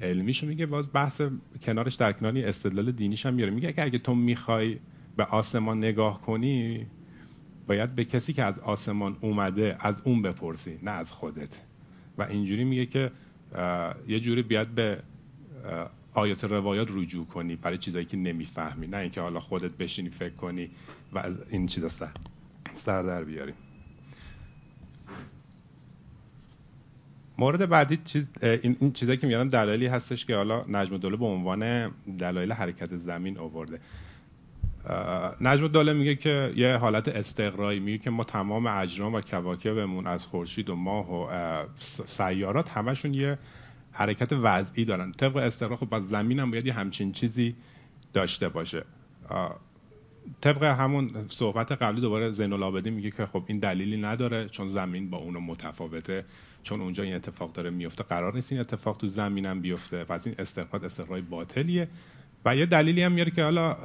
علمیشو 0.00 0.46
میگه 0.46 0.66
باز 0.66 0.88
بحث 0.92 1.22
کنارش 1.62 1.94
در 1.94 2.12
کناری 2.12 2.44
استدلال 2.44 2.92
دینیش 2.92 3.26
هم 3.26 3.34
میاره. 3.34 3.52
میگه 3.52 3.72
که 3.72 3.84
اگه 3.84 3.98
تو 3.98 4.14
می‌خوای 4.14 4.78
به 5.16 5.24
آسمان 5.24 5.78
نگاه 5.78 6.22
کنی 6.22 6.86
باید 7.66 7.94
به 7.94 8.04
کسی 8.04 8.32
که 8.32 8.42
از 8.42 8.58
آسمان 8.58 9.16
اومده 9.20 9.76
از 9.80 10.00
اون 10.04 10.22
بپرسی 10.22 10.78
نه 10.82 10.90
از 10.90 11.12
خودت. 11.12 11.60
و 12.18 12.22
اینجوری 12.22 12.64
میگه 12.64 12.86
که 12.86 13.10
یه 14.08 14.20
جوری 14.20 14.42
بیاد 14.42 14.68
به 14.68 15.02
آیات 16.14 16.44
روایات 16.44 16.88
رجوع 16.90 17.26
کنی 17.26 17.56
برای 17.56 17.78
چیزایی 17.78 18.04
که 18.04 18.16
نمی‌فهمی. 18.16 18.86
نه 18.86 18.96
اینکه 18.96 19.20
حالا 19.20 19.40
خودت 19.40 19.70
بشینی 19.70 20.10
فکر 20.10 20.34
کنی 20.34 20.70
و 21.12 21.18
از 21.18 21.42
این 21.50 21.66
چیزا 21.66 21.88
سر, 21.88 23.02
در 23.02 23.24
بیاری. 23.24 23.52
مورد 27.38 27.68
بعدی 27.68 27.98
چیز 28.04 28.28
این, 28.42 28.76
این 28.80 28.92
چیزایی 28.92 29.18
که 29.18 29.26
میارم 29.26 29.48
دلایلی 29.48 29.86
هستش 29.86 30.24
که 30.24 30.36
حالا 30.36 30.64
نجم 30.68 30.96
دوله 30.96 31.16
به 31.16 31.24
عنوان 31.24 31.90
دلایل 32.18 32.52
حرکت 32.52 32.96
زمین 32.96 33.38
آورده. 33.38 33.80
نجم 35.40 35.68
دوله 35.68 35.92
میگه 35.92 36.14
که 36.14 36.52
یه 36.56 36.76
حالت 36.76 37.08
استقرایی 37.08 37.80
میگه 37.80 37.98
که 37.98 38.10
ما 38.10 38.24
تمام 38.24 38.66
اجرام 38.66 39.14
و 39.14 39.20
کواکبمون 39.20 40.06
از 40.06 40.26
خورشید 40.26 40.70
و 40.70 40.76
ماه 40.76 41.12
و 41.12 41.28
سیارات 42.04 42.68
همشون 42.70 43.14
یه 43.14 43.38
حرکت 43.92 44.32
وضعی 44.32 44.84
دارن. 44.84 45.12
طبق 45.12 45.36
استقرا 45.36 45.76
خب 45.76 45.94
از 45.94 46.08
زمین 46.08 46.40
هم 46.40 46.50
باید 46.50 46.66
یه 46.66 46.72
همچین 46.72 47.12
چیزی 47.12 47.54
داشته 48.12 48.48
باشه. 48.48 48.84
طبق 50.40 50.62
همون 50.62 51.10
صحبت 51.28 51.72
قبلی 51.72 52.00
دوباره 52.00 52.30
زین 52.30 52.52
العابدین 52.52 52.94
میگه 52.94 53.10
که 53.10 53.26
خب 53.26 53.42
این 53.46 53.58
دلیلی 53.58 53.96
نداره 53.96 54.48
چون 54.48 54.68
زمین 54.68 55.10
با 55.10 55.18
اونو 55.18 55.40
متفاوته 55.40 56.24
چون 56.62 56.80
اونجا 56.80 57.02
این 57.02 57.14
اتفاق 57.14 57.52
داره 57.52 57.70
میفته. 57.70 58.04
قرار 58.04 58.34
نیست 58.34 58.52
این 58.52 58.60
اتفاق 58.60 58.96
تو 58.96 59.08
زمینم 59.08 59.60
بیفته. 59.60 60.04
پس 60.04 60.26
این 60.26 60.36
استقرار 60.38 60.84
استقرای 60.84 61.20
باطلیه. 61.20 61.88
و 62.44 62.56
یه 62.56 62.66
دلیلی 62.66 63.02
هم 63.02 63.12
میاره 63.12 63.30
که 63.30 63.42
حالا 63.42 63.76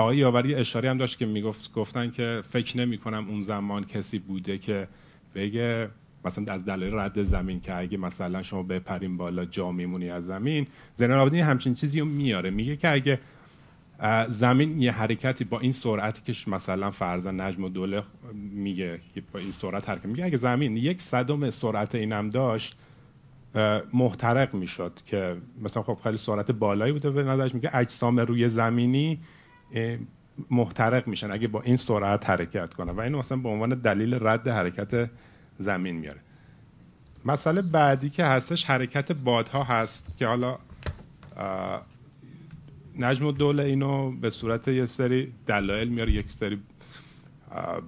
آقای 0.00 0.16
یاوری 0.16 0.54
اشاره 0.54 0.90
هم 0.90 0.98
داشت 0.98 1.18
که 1.18 1.26
می‌گفت 1.26 1.72
گفتن 1.72 2.10
که 2.10 2.42
فکر 2.50 2.78
نمی 2.78 2.98
کنم 2.98 3.28
اون 3.28 3.40
زمان 3.40 3.84
کسی 3.84 4.18
بوده 4.18 4.58
که 4.58 4.88
بگه 5.34 5.88
مثلا 6.24 6.52
از 6.52 6.64
دلایل 6.64 6.94
رد 6.94 7.22
زمین 7.22 7.60
که 7.60 7.78
اگه 7.78 7.98
مثلا 7.98 8.42
شما 8.42 8.62
بپریم 8.62 9.16
بالا 9.16 9.44
جا 9.44 9.72
میمونی 9.72 10.10
از 10.10 10.24
زمین 10.24 10.66
زین 10.96 11.10
العابدین 11.10 11.42
همچین 11.42 11.74
چیزی 11.74 12.00
رو 12.00 12.06
میاره. 12.06 12.50
میگه 12.50 12.76
که 12.76 12.92
اگه 12.92 13.20
زمین 14.28 14.82
یه 14.82 14.92
حرکتی 14.92 15.44
با 15.44 15.60
این 15.60 15.72
سرعتی 15.72 16.32
که 16.32 16.50
مثلا 16.50 16.90
فرضا 16.90 17.30
نجم 17.30 17.64
و 17.64 17.68
دوله 17.68 18.02
میگه 18.34 19.00
با 19.32 19.38
این 19.38 19.50
سرعت 19.50 19.88
حرکت 19.88 20.06
میگه 20.06 20.24
اگه 20.24 20.36
زمین 20.36 20.76
یک 20.76 21.02
صدم 21.02 21.50
سرعت 21.50 21.94
اینم 21.94 22.30
داشت 22.30 22.76
محترق 23.92 24.54
می‌شد 24.54 24.92
که 25.06 25.36
مثلا 25.62 25.82
خب 25.82 25.98
خیلی 26.02 26.16
سرعت 26.16 26.50
بالایی 26.50 26.92
بوده 26.92 27.10
به 27.10 27.22
نظرش 27.22 27.54
میگه 27.54 27.70
اجسام 27.72 28.20
روی 28.20 28.48
زمینی 28.48 29.18
محترق 30.50 31.08
میشن 31.08 31.30
اگه 31.30 31.48
با 31.48 31.62
این 31.62 31.76
سرعت 31.76 32.30
حرکت 32.30 32.74
کنه 32.74 32.92
و 32.92 33.00
اینو 33.00 33.18
مثلا 33.18 33.38
به 33.38 33.48
عنوان 33.48 33.70
دلیل 33.70 34.18
رد 34.26 34.48
حرکت 34.48 35.10
زمین 35.58 35.96
میاره. 35.96 36.20
مسئله 37.24 37.62
بعدی 37.62 38.10
که 38.10 38.24
هستش 38.24 38.64
حرکت 38.64 39.12
بادها 39.12 39.62
هست 39.62 40.16
که 40.16 40.26
حالا 40.26 40.58
نجم 42.98 43.26
و 43.26 43.32
دوله 43.32 43.62
اینو 43.62 44.10
به 44.10 44.30
صورت 44.30 44.68
یه 44.68 44.86
سری 44.86 45.32
دلایل 45.46 45.88
میاره. 45.88 46.12
یک 46.12 46.30
سری 46.30 46.62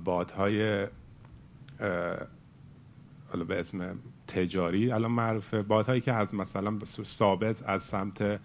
بادهای 0.05 0.87
حالا 3.29 3.45
به 3.49 3.61
اسم 3.61 3.99
تجاری 4.29 4.93
الان 4.93 5.11
معروفه. 5.11 5.63
بادهایی 5.63 6.01
که 6.01 6.13
از 6.13 6.35
مثلا 6.35 6.79
ثابت 7.05 7.63
از 7.67 7.83
سمت 7.83 8.41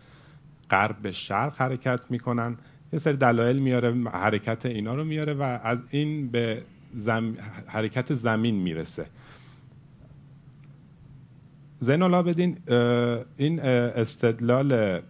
غرب 0.69 0.97
به 0.97 1.11
شرق 1.11 1.61
حرکت 1.61 2.11
می‌کنن. 2.11 2.57
یه 2.93 2.99
سری 2.99 3.17
دلایل 3.17 3.59
میاره 3.59 3.93
حرکت 3.93 4.65
اینا 4.65 4.95
رو 4.95 5.03
میاره 5.03 5.33
و 5.33 5.41
از 5.41 5.79
این 5.89 6.27
به 6.27 6.63
حرکت 7.67 8.13
زمین 8.13 8.55
می‌رسه. 8.55 9.05
زین 11.79 12.01
العابدین 12.01 12.57
این 13.37 13.59
استدلال 13.59 15.01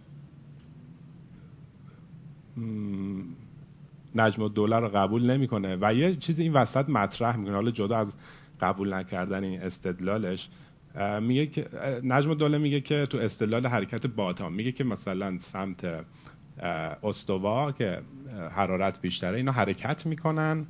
نجم 4.14 4.42
الدوله 4.42 4.76
رو 4.76 4.88
قبول 4.88 5.30
نمی‌کنه 5.30 5.78
و 5.80 5.94
یه 5.94 6.14
چیزی 6.14 6.42
این 6.42 6.52
وسط 6.52 6.88
مطرح 6.88 7.36
می‌کنه. 7.36 7.54
حالا 7.54 7.70
جدا 7.70 7.96
از 7.96 8.16
قبول 8.60 8.94
نکردن 8.94 9.44
این 9.44 9.62
استدلالش 9.62 10.48
میگه 11.20 11.46
که 11.46 11.66
نجم 12.04 12.30
الدوله 12.30 12.58
میگه 12.58 12.80
که 12.80 13.06
تو 13.06 13.18
استدلال 13.18 13.66
حرکت 13.66 14.06
باتا 14.06 14.48
میگه 14.48 14.72
که 14.72 14.84
مثلا 14.84 15.38
سمت 15.38 16.04
استوا 17.02 17.72
که 17.72 18.02
حرارت 18.50 19.00
بیشتره 19.00 19.36
اینا 19.36 19.52
حرکت 19.52 20.06
می‌کنن. 20.06 20.66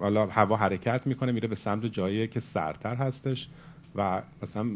حالا 0.00 0.26
هوا 0.26 0.56
حرکت 0.56 1.06
می‌کنه 1.06 1.32
میره 1.32 1.48
به 1.48 1.54
سمت 1.54 1.86
جایی 1.86 2.28
که 2.28 2.40
سرتر 2.40 2.94
هستش 2.94 3.48
و 3.94 4.22
مثلا 4.42 4.66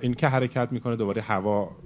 این 0.00 0.14
که 0.14 0.28
حرکت 0.28 0.72
می‌کنه 0.72 0.96
دوباره 0.96 1.22
هوا 1.22 1.76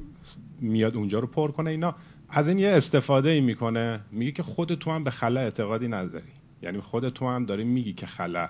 میاد 0.60 0.96
اونجا 0.96 1.18
رو 1.18 1.26
پر 1.26 1.50
کنه 1.50 1.70
اینا. 1.70 1.94
از 2.28 2.48
این 2.48 2.58
یه 2.58 2.68
استفاده 2.68 3.28
ای 3.28 3.40
می‌کنه 3.40 4.00
میگه 4.10 4.32
که 4.32 4.42
خود 4.42 4.74
تو 4.74 4.90
هم 4.90 5.04
به 5.04 5.10
خلا 5.10 5.40
اعتقادی 5.40 5.88
نداری. 5.88 6.32
یعنی 6.62 6.80
خود 6.80 7.08
تو 7.08 7.28
هم 7.28 7.46
داری 7.46 7.64
میگی 7.64 7.92
که 7.92 8.06
خلا 8.06 8.48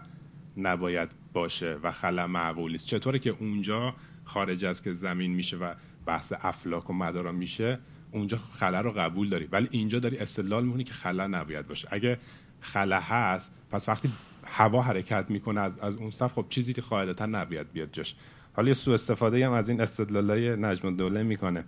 نباید 0.56 1.08
باشه 1.32 1.78
و 1.82 1.92
خلا 1.92 2.26
معقولی 2.26 2.74
است 2.74 2.86
چطوره 2.86 3.18
که 3.18 3.36
اونجا 3.40 3.94
خارج 4.24 4.64
از 4.64 4.82
که 4.82 4.92
زمین 4.92 5.34
میشه 5.34 5.56
و 5.56 5.74
بحث 6.06 6.32
افلاک 6.40 6.90
و 6.90 6.92
مدارا 6.92 7.32
میشه 7.32 7.78
اونجا 8.14 8.38
خلا 8.58 8.80
رو 8.80 8.92
قبول 8.92 9.28
داری. 9.28 9.44
ولی 9.52 9.68
اینجا 9.70 9.98
داری 9.98 10.18
استدلال 10.18 10.64
می‌کنی 10.64 10.84
که 10.84 10.92
خلا 10.92 11.26
نباید 11.26 11.66
باشه. 11.66 11.88
اگه 11.90 12.18
خلا 12.60 13.00
هست 13.00 13.52
پس 13.70 13.88
وقتی 13.88 14.12
هوا 14.44 14.82
حرکت 14.82 15.26
می‌کنه 15.28 15.60
از, 15.60 15.78
از 15.78 15.96
اون 15.96 16.10
صف 16.10 16.32
خب 16.32 16.46
چیزی 16.48 16.72
که 16.72 16.80
قاعدتا 16.80 17.26
نباید 17.26 17.72
بیاد 17.72 17.88
جاش. 17.92 18.14
حالا 18.56 18.68
یه 18.68 18.74
سوء 18.74 18.94
استفاده 18.94 19.46
هم 19.46 19.52
از 19.52 19.68
این 19.68 19.80
استدلالای 19.80 20.56
نجم 20.56 20.86
الدوله 20.88 21.22
می‌کنه. 21.22 21.64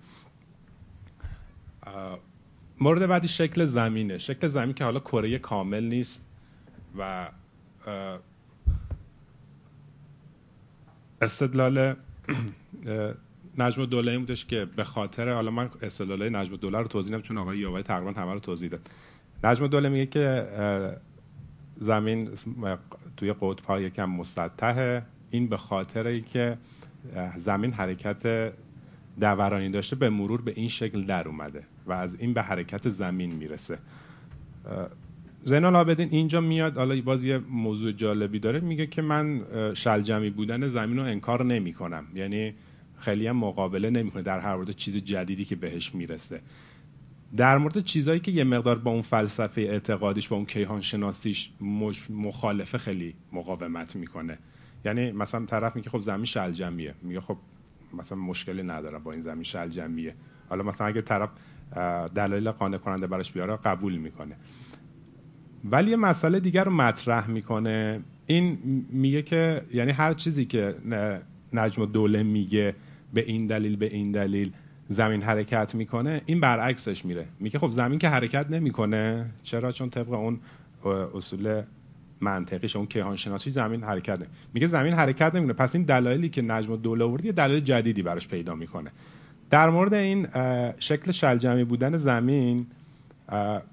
مورد 2.81 3.07
بعدی 3.07 3.29
شکل 3.29 3.65
زمینه. 3.65 4.19
شکل 4.19 4.49
زمین 4.49 4.75
که 4.75 4.85
حالا 4.85 5.01
کره 5.01 5.39
کامل 5.39 5.85
نیست 5.85 6.25
و 6.99 7.31
استدلال 11.23 11.95
نجم 13.59 13.87
دوله 13.87 14.13
این 14.13 14.21
بودش 14.21 14.47
که 14.47 14.65
به 14.65 14.85
خاطر 14.85 15.33
حالا 15.33 15.51
من 15.51 15.71
استدلال 15.83 16.37
نجم 16.37 16.57
دوله 16.57 16.79
رو 16.79 16.89
توضیح 16.89 17.21
چون 17.21 17.39
آقای 17.39 17.59
یاوری 17.59 17.83
تقریبا 17.83 18.21
همه 18.21 18.33
رو 18.33 18.39
توضیح 18.39 18.71
داد. 18.71 18.91
نجم 19.45 19.67
دوله 19.67 19.89
میگه 19.89 20.07
که 20.07 20.47
زمین 21.77 22.29
توی 23.17 23.35
قطب 23.41 23.81
یکم 23.81 24.05
مسطحه 24.05 25.03
این 25.31 25.47
به 25.47 25.57
خاطر 25.57 26.19
که 26.19 26.59
زمین 27.37 27.73
حرکت 27.73 28.53
دورانی 29.21 29.71
داشته 29.71 29.97
به 29.97 30.11
مرور 30.11 30.43
به 30.43 30.53
این 30.57 30.69
شکل 30.69 31.03
در 31.03 31.29
اومده 31.29 31.63
و 31.87 31.93
از 31.93 32.21
این 32.21 32.35
به 32.35 32.43
حرکت 32.43 32.89
زمین 32.89 33.35
می‌رسه. 33.35 33.79
زین 35.45 35.65
العابدین 35.65 36.09
اینجا 36.11 36.41
میاد 36.41 36.77
حالا 36.77 37.01
باز 37.01 37.25
یه 37.25 37.39
موضوع 37.39 37.93
جالبی 37.93 38.39
داره. 38.39 38.61
میگه 38.61 38.87
که 38.87 39.03
من 39.03 39.43
شلجمی 39.75 40.31
بودن 40.31 40.69
زمین 40.69 40.97
رو 40.97 41.05
انکار 41.05 41.45
نمی 41.45 41.73
کنم 41.73 42.05
یعنی 42.15 42.55
خیلی 42.99 43.27
هم 43.27 43.37
مقابله 43.37 43.91
نمی‌کنه. 43.91 44.23
در 44.23 44.41
هر 44.41 44.57
مورد 44.57 44.71
چیز 44.71 44.97
جدیدی 44.97 45.45
که 45.45 45.57
بهش 45.57 45.95
می‌رسه. 45.95 46.41
در 47.37 47.59
مورد 47.59 47.85
چیزهایی 47.85 48.21
که 48.21 48.31
یه 48.31 48.45
مقدار 48.45 48.79
با 48.79 48.91
اون 48.91 49.03
فلسفه 49.03 49.61
اعتقادیش 49.61 50.29
با 50.29 50.37
اون 50.37 50.47
کیهان 50.47 50.81
شناسیش 50.81 51.51
مخالفه 52.11 52.79
خیلی 52.79 53.15
مقاومت 53.33 53.97
می‌کنه. 53.97 54.39
یعنی 54.85 55.13
مثلا 55.13 55.47
طرف 55.47 55.77
میگه 55.77 55.91
خب 55.91 56.01
زمین 56.01 56.25
شلجمیه. 56.25 56.95
میگه 57.03 57.21
خب 57.21 57.37
مثلا 57.95 58.19
مشکلی 58.19 58.63
ندارم 58.63 59.03
با 59.03 59.13
این 59.13 59.21
زمین 59.21 59.43
شلجمیه. 59.43 60.15
حالا 60.49 60.63
مثلا 60.63 60.87
اگه 60.87 61.03
طرف 61.03 61.29
دلایل 62.15 62.51
قانع 62.51 62.79
کننده 62.79 63.07
براش 63.07 63.33
بیاره 63.33 63.57
قبول 63.57 63.97
می‌کنه. 63.97 64.37
ولی 65.65 65.91
یه 65.91 65.97
مسئله 65.97 66.41
دیگر 66.41 66.65
رو 66.65 66.73
مطرح 66.73 67.31
می‌کنه. 67.31 68.03
این 68.27 68.59
میگه 68.91 69.23
که 69.23 69.63
یعنی 69.75 69.93
هر 69.93 70.13
چیزی 70.13 70.45
که 70.45 70.75
نجم 71.53 71.87
دوله 71.87 72.23
میگه 72.23 72.75
به 73.15 73.21
این 73.21 73.47
دلیل 73.47 73.77
به 73.77 73.87
این 73.87 74.13
دلیل 74.13 74.53
زمین 74.89 75.23
حرکت 75.23 75.75
می‌کنه 75.75 76.23
این 76.27 76.41
برعکسش 76.41 77.05
میره. 77.05 77.27
میگه 77.41 77.59
خب 77.59 77.71
زمین 77.71 77.99
که 77.99 78.09
حرکت 78.09 78.51
نمی‌کنه 78.51 79.31
چرا؟ 79.43 79.73
چون 79.73 79.91
طبق 79.91 80.13
اون 80.13 80.41
اصول 81.15 81.63
منطقیش 82.21 82.77
اون 82.77 82.87
کیهان 82.87 83.17
شناسی 83.17 83.51
زمین 83.51 83.83
حرکت 83.83 84.17
نمی. 84.17 84.29
میگه 84.55 84.67
زمین 84.67 84.93
حرکت 84.93 85.35
نمی‌کنه. 85.35 85.53
پس 85.53 85.75
این 85.75 85.85
دلایلی 85.85 86.29
که 86.29 86.43
نجم 86.43 86.77
دوله 86.77 87.05
آورد 87.05 87.25
یه 87.25 87.33
دلیل 87.33 87.61
جدیدی 87.61 88.03
براش 88.03 88.29
پیدا 88.29 88.55
می‌کنه. 88.55 88.91
در 89.51 89.71
مورد 89.71 89.95
این 89.95 90.27
شکل 90.79 91.11
شلجمی 91.13 91.65
بودن 91.65 91.97
زمین 91.97 92.67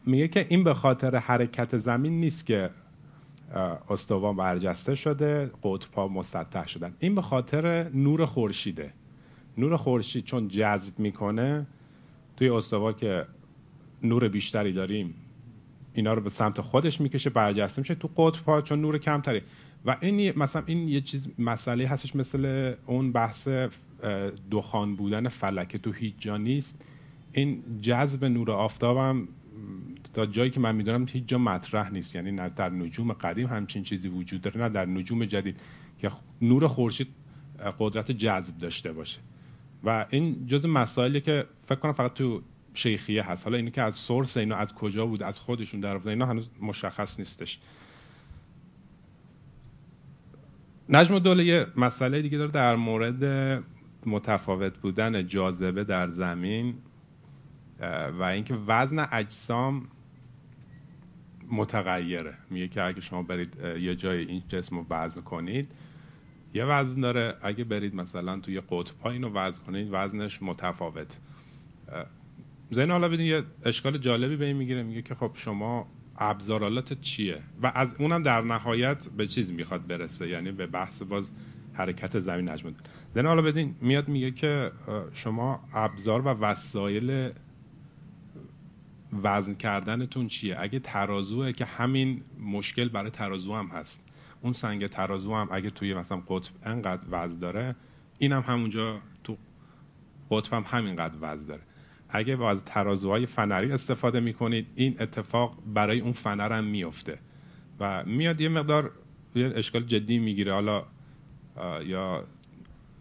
میگه 0.06 0.28
که 0.28 0.46
این 0.50 0.63
به 0.63 0.74
خاطر 0.74 1.16
حرکت 1.16 1.78
زمین 1.78 2.20
نیست 2.20 2.46
که 2.46 2.70
استوا 3.90 4.34
برجسته 4.34 4.96
شده 4.96 5.52
قطبها 5.63 6.08
مسطح 6.08 6.68
شدن. 6.68 6.94
این 7.00 7.16
به 7.16 7.22
خاطر 7.22 7.90
نور 7.94 8.25
خورشیده. 8.25 8.94
نور 9.57 9.77
خورشید 9.77 10.25
چون 10.25 10.48
جذب 10.48 11.00
می‌کنه 11.00 11.67
توی 12.38 12.50
استوا 12.50 12.93
که 12.93 13.25
نور 14.03 14.27
بیشتری 14.27 14.74
داریم 14.74 15.13
اینا 15.93 16.13
رو 16.13 16.22
به 16.22 16.29
سمت 16.29 16.62
خودش 16.62 17.01
می‌کشه 17.01 17.29
برجسته 17.29 17.81
میشه. 17.81 17.95
تو 17.95 18.10
قطب 18.17 18.62
چون 18.62 18.81
نور 18.81 18.98
کمتری 18.98 19.41
و 19.86 19.98
این 20.01 20.39
مثلا 20.39 20.63
این 20.65 20.88
یه 20.88 21.01
چیز 21.01 21.27
مسئله 21.39 21.88
هستش 21.88 22.15
مثل 22.15 22.74
اون 22.86 23.12
بحث 23.12 23.48
دخان 24.51 24.95
بودن 24.95 25.27
فلکه 25.27 25.77
تو 25.77 25.91
هیچ 25.91 26.13
جا 26.19 26.38
نیست. 26.38 26.75
این 27.31 27.63
جذب 27.81 28.25
نور 28.25 28.51
آفتاب 28.51 28.98
هم 28.98 29.27
تا 30.13 30.25
جایی 30.25 30.51
که 30.51 30.60
من 30.60 30.75
می‌دونم 30.75 31.05
هیچ 31.10 31.24
جا 31.27 31.38
مطرح 31.38 31.91
نیست. 31.91 32.15
یعنی 32.15 32.31
نه 32.31 32.50
در 32.50 32.69
نجوم 32.69 33.13
قدیم 33.13 33.48
همچین 33.48 33.83
چیزی 33.83 34.07
وجود 34.07 34.41
داره 34.41 34.62
نه 34.62 34.69
در 34.69 34.86
نجوم 34.86 35.25
جدید 35.25 35.60
که 36.00 36.12
نور 36.41 36.67
خورشید 36.67 37.07
قدرت 37.79 38.12
جذب 38.12 38.57
داشته 38.57 38.93
باشه. 38.93 39.19
و 39.84 40.06
این 40.10 40.48
جز 40.48 40.66
مسائلی 40.66 41.22
که 41.22 41.46
فکر 41.66 41.80
کنم 41.80 41.94
فقط 41.94 42.13
تو 42.13 42.42
شیخیه 42.74 43.24
هست. 43.24 43.44
حالا 43.44 43.58
اینی 43.58 43.72
که 43.72 43.82
از 43.82 43.96
سورس 43.96 44.38
اینا 44.38 44.56
از 44.56 44.74
کجا 44.74 45.06
بود 45.06 45.24
از 45.24 45.40
خودشون 45.40 45.80
در 45.80 46.08
اینا 46.08 46.25
هنوز 46.25 46.50
مشخص 46.62 47.20
نیستش. 47.20 47.60
نجم 50.90 51.20
دوله 51.20 51.44
یه 51.44 51.68
مسئله 51.78 52.22
دیگه 52.22 52.38
داره 52.38 52.52
در 52.52 52.75
مورد 52.75 53.63
متفاوت 54.06 54.78
بودن 54.78 55.28
جاذبه 55.28 55.84
در 55.84 56.10
زمین 56.10 56.75
و 58.20 58.24
اینکه 58.24 58.56
وزن 58.68 59.08
اجسام 59.12 59.88
متغیره. 61.52 62.34
میگه 62.50 62.68
که 62.68 62.84
اگه 62.84 63.02
شما 63.02 63.24
برید 63.24 63.58
یه 63.80 63.96
جای 63.96 64.25
این 64.25 64.44
جسم 64.48 64.78
رو 64.78 64.86
وزن 64.90 65.22
کنید 65.22 65.72
یه 66.53 66.65
وزن 66.65 67.01
داره. 67.01 67.38
اگه 67.41 67.63
برید 67.63 67.95
مثلا 67.95 68.39
توی 68.39 68.62
قطب 68.69 69.00
ها 69.03 69.10
اینو 69.10 69.29
وزن 69.33 69.63
کنید 69.63 69.88
وزنش 69.91 70.41
متفاوت. 70.41 71.17
زین 72.71 72.91
حالا 72.91 73.10
بدین 73.10 73.25
یه 73.25 73.43
اشکال 73.65 73.97
جالبی 73.97 74.36
به 74.36 74.45
این 74.45 74.58
می‌گیره. 74.58 74.84
میگه 74.84 75.01
که 75.01 75.15
خب 75.15 75.32
شما 75.34 75.88
ابزارالات 76.17 77.01
چیه؟ 77.01 77.41
و 77.62 77.71
از 77.75 77.95
اونم 77.99 78.23
در 78.23 78.41
نهایت 78.41 79.08
به 79.08 79.28
چیز 79.28 79.54
می‌خواد 79.54 79.88
برسه؟ 79.88 80.30
یعنی 80.30 80.51
به 80.51 80.67
بحث 80.67 81.01
باز 81.01 81.32
حرکت 81.73 82.19
زمین 82.19 82.49
نجم. 82.49 82.75
زین 83.15 83.25
حالا 83.25 83.41
بدین 83.41 83.75
میاد 83.82 84.08
میگه 84.08 84.32
که 84.32 84.71
شما 85.13 85.63
ابزار 85.73 86.21
و 86.21 86.28
وسایل 86.28 87.30
وزن 89.23 89.54
کردنتون 89.54 90.28
چیه؟ 90.28 90.56
اگه 90.60 90.80
ترازوه 90.80 91.51
که 91.51 91.65
همین 91.65 92.21
مشکل 92.39 92.89
برای 92.89 93.12
ترازو 93.12 93.56
هم 93.56 93.67
هست. 93.67 94.04
اون 94.43 94.53
سنگ 94.53 94.88
ترازو 94.88 95.36
هم 95.36 95.47
اگه 95.51 95.69
توی 95.69 95.93
مثلا 95.93 96.17
قطب 96.27 96.51
انقدر 96.63 97.06
وزن 97.12 97.39
داره 97.39 97.75
این 98.17 98.32
هم 98.32 98.43
همونجا 98.47 98.99
تو 99.23 99.38
قطب 100.32 100.53
هم 100.53 100.63
همینقدر 100.67 101.15
وزن 101.21 101.47
داره. 101.47 101.62
اگه 102.10 102.43
از 102.43 102.65
ترازوهای 102.65 103.25
فنری 103.25 103.71
استفاده 103.71 104.19
می‌کنید 104.19 104.67
این 104.75 104.95
اتفاق 104.99 105.58
برای 105.73 105.99
اون 105.99 106.12
فنر 106.12 106.51
هم 106.58 106.63
میفته 106.63 107.19
و 107.79 108.03
میاد 108.06 108.41
یه 108.41 108.49
مقدار 108.49 108.91
یه 109.36 109.53
اشکال 109.56 109.84
جدی 109.84 110.19
می‌گیره. 110.19 110.53
حالا 110.53 110.84
یا 111.86 112.23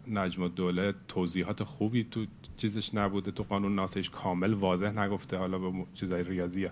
نجم 0.07 0.47
دوله 0.47 0.93
توضیحات 1.07 1.63
خوبی 1.63 2.03
تو 2.03 2.25
چیزش 2.57 2.95
نبوده 2.95 3.31
تو 3.31 3.43
قانون 3.43 3.75
ناسش 3.75 4.09
کامل 4.09 4.53
واضح 4.53 4.99
نگفته 4.99 5.37
حالا 5.37 5.59
به 5.59 5.85
چیزای 5.93 6.23
ریاضی. 6.23 6.67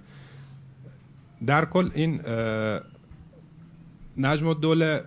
در 1.45 1.65
کل 1.65 1.89
این 1.93 2.21
نجم 4.17 4.53
دوله 4.53 5.05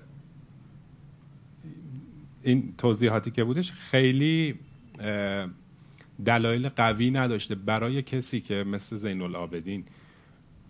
این 2.42 2.74
توضیحاتی 2.78 3.30
که 3.30 3.44
بودش 3.44 3.72
خیلی 3.72 4.54
دلایل 6.24 6.68
قوی 6.68 7.10
نداشته 7.10 7.54
برای 7.54 8.02
کسی 8.02 8.40
که 8.40 8.54
مثل 8.54 8.96
زین 8.96 9.22
العابدین 9.22 9.84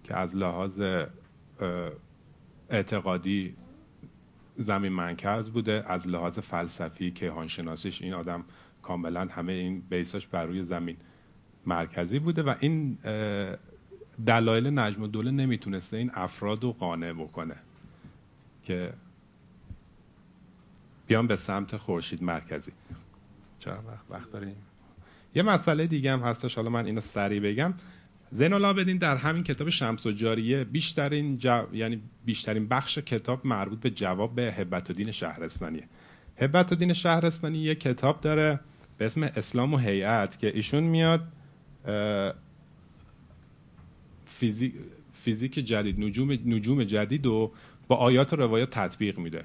که 0.04 0.16
از 0.16 0.36
لحاظ 0.36 0.82
اعتقادی 2.70 3.54
زمین 4.56 4.92
منکز 4.92 5.50
بوده 5.50 5.84
از 5.86 6.08
لحاظ 6.08 6.38
فلسفی 6.38 7.10
کیهان 7.10 7.48
شناسیش 7.48 8.02
این 8.02 8.14
آدم 8.14 8.44
کاملا 8.82 9.28
همه 9.30 9.52
این 9.52 9.82
بیساش 9.90 10.26
بر 10.26 10.46
روی 10.46 10.64
زمین 10.64 10.96
مرکزی 11.66 12.18
بوده 12.18 12.42
و 12.42 12.54
این 12.60 12.98
دلایل 14.26 14.78
نجم 14.78 15.06
دوله 15.06 15.30
نمی‌تونسته 15.30 15.96
این 15.96 16.10
افراد 16.14 16.62
رو 16.62 16.72
قانع 16.72 17.12
بکنه. 17.12 17.56
که 18.64 18.92
بیان 21.06 21.26
به 21.26 21.36
سمت 21.36 21.76
خورشید 21.76 22.22
مرکزی. 22.22 22.72
چرا 23.58 23.74
وقت, 23.74 24.04
وقت 24.10 24.32
داریم. 24.32 24.56
یه 25.34 25.42
مسئله 25.42 25.86
دیگه 25.86 26.12
هم 26.12 26.20
هستش 26.20 26.54
حالا 26.54 26.70
من 26.70 26.86
اینو 26.86 27.00
سریع 27.00 27.40
بگم. 27.40 27.74
زین 28.30 28.52
العابدین 28.52 28.98
در 28.98 29.16
همین 29.16 29.42
کتاب 29.44 29.70
شمس 29.70 30.06
و 30.06 30.12
جاریه 30.12 30.64
بیشترین 30.64 31.40
یعنی 31.72 32.02
بیشترین 32.24 32.68
بخش 32.68 32.98
کتاب 32.98 33.46
مربوط 33.46 33.80
به 33.80 33.90
جواب 33.90 34.34
به 34.34 34.42
هبت 34.42 34.90
الدین 34.90 35.10
شهرستانیه. 35.10 35.88
هبت 36.36 36.72
الدین 36.72 36.92
شهرستانی 36.92 37.58
یه 37.58 37.74
کتاب 37.74 38.20
داره 38.20 38.60
به 38.98 39.06
اسم 39.06 39.22
اسلام 39.22 39.74
و 39.74 39.76
هیئت 39.76 40.38
که 40.38 40.56
ایشون 40.56 40.82
میاد 40.82 41.28
فیزیک, 44.26 44.74
فیزیک 45.12 45.54
جدید 45.54 46.00
نجوم 46.00 46.32
نجوم 46.32 46.84
جدید 46.84 47.26
و 47.26 47.52
با 47.88 47.96
آیات 47.96 48.32
و 48.32 48.36
روایات 48.36 48.70
تطبیق 48.70 49.18
میده. 49.18 49.44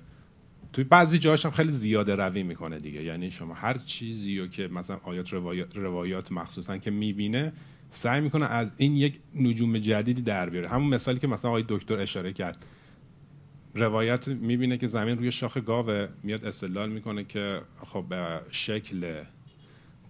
توی 0.74 0.84
بعضی 0.84 1.20
جاهاش 1.20 1.46
هم 1.46 1.52
خیلی 1.52 1.72
زیاده 1.72 2.16
روی 2.16 2.44
می‌کنه 2.44 2.80
دیگه. 2.80 3.04
یعنی 3.04 3.32
شما 3.32 3.54
هر 3.54 3.78
چیزی 3.78 4.40
رو 4.40 4.48
که 4.48 4.68
مثلا 4.68 5.00
آیات 5.04 5.34
روایات, 5.34 5.76
روایات 5.78 6.32
مخصوصا 6.32 6.78
که 6.78 6.92
می‌بینه 6.92 7.54
سعی 7.90 8.22
می‌کنه 8.22 8.46
از 8.46 8.74
این 8.78 8.96
یک 8.96 9.20
نجوم 9.36 9.78
جدیدی 9.78 10.22
در 10.22 10.50
بیاره. 10.50 10.68
همون 10.68 10.94
مثالی 10.94 11.20
که 11.20 11.28
مثلا 11.28 11.52
آقای 11.52 11.66
دکتر 11.70 12.00
اشاره 12.00 12.34
کرد. 12.34 12.66
روایت 13.76 14.28
می‌بینه 14.28 14.78
که 14.78 14.88
زمین 14.88 15.18
روی 15.18 15.32
شاخ 15.32 15.58
گاوه 15.58 16.08
میاد 16.24 16.46
استدلال 16.46 16.90
می‌کنه 16.92 17.24
که 17.24 17.62
خب 17.86 18.06
به 18.10 18.42
شکل 18.52 19.24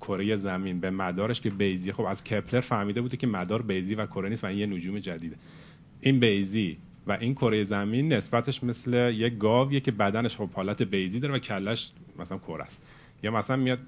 کره 0.02 0.36
زمین 0.36 0.80
به 0.80 0.90
مدارش 0.90 1.42
که 1.42 1.50
بیزی 1.50 1.92
خب 1.92 2.04
از 2.04 2.24
کپلر 2.24 2.62
فهمیده 2.62 3.02
بوده 3.02 3.18
که 3.18 3.28
مدار 3.28 3.62
بیزی 3.62 3.96
و 3.96 4.06
کره 4.06 4.30
نیست 4.30 4.44
و 4.44 4.48
این 4.48 4.58
یه 4.58 4.66
نجوم 4.66 5.00
جدیده. 5.00 5.36
این 6.02 6.20
بیزی 6.20 6.78
و 7.08 7.12
این 7.12 7.36
کره 7.36 7.64
زمین 7.64 8.14
نسبتش 8.14 8.64
مثل 8.64 9.14
یک 9.16 9.38
گاویه 9.38 9.80
که 9.80 9.92
بدنش 9.92 10.38
خب 10.38 10.50
حالت 10.52 10.82
بیزی 10.82 11.20
داره 11.20 11.34
و 11.34 11.40
کلش 11.40 11.92
مثلا 12.20 12.38
کره 12.38 12.64
است. 12.64 12.84
یا 13.24 13.32
مثلا 13.32 13.56
میاد 13.56 13.80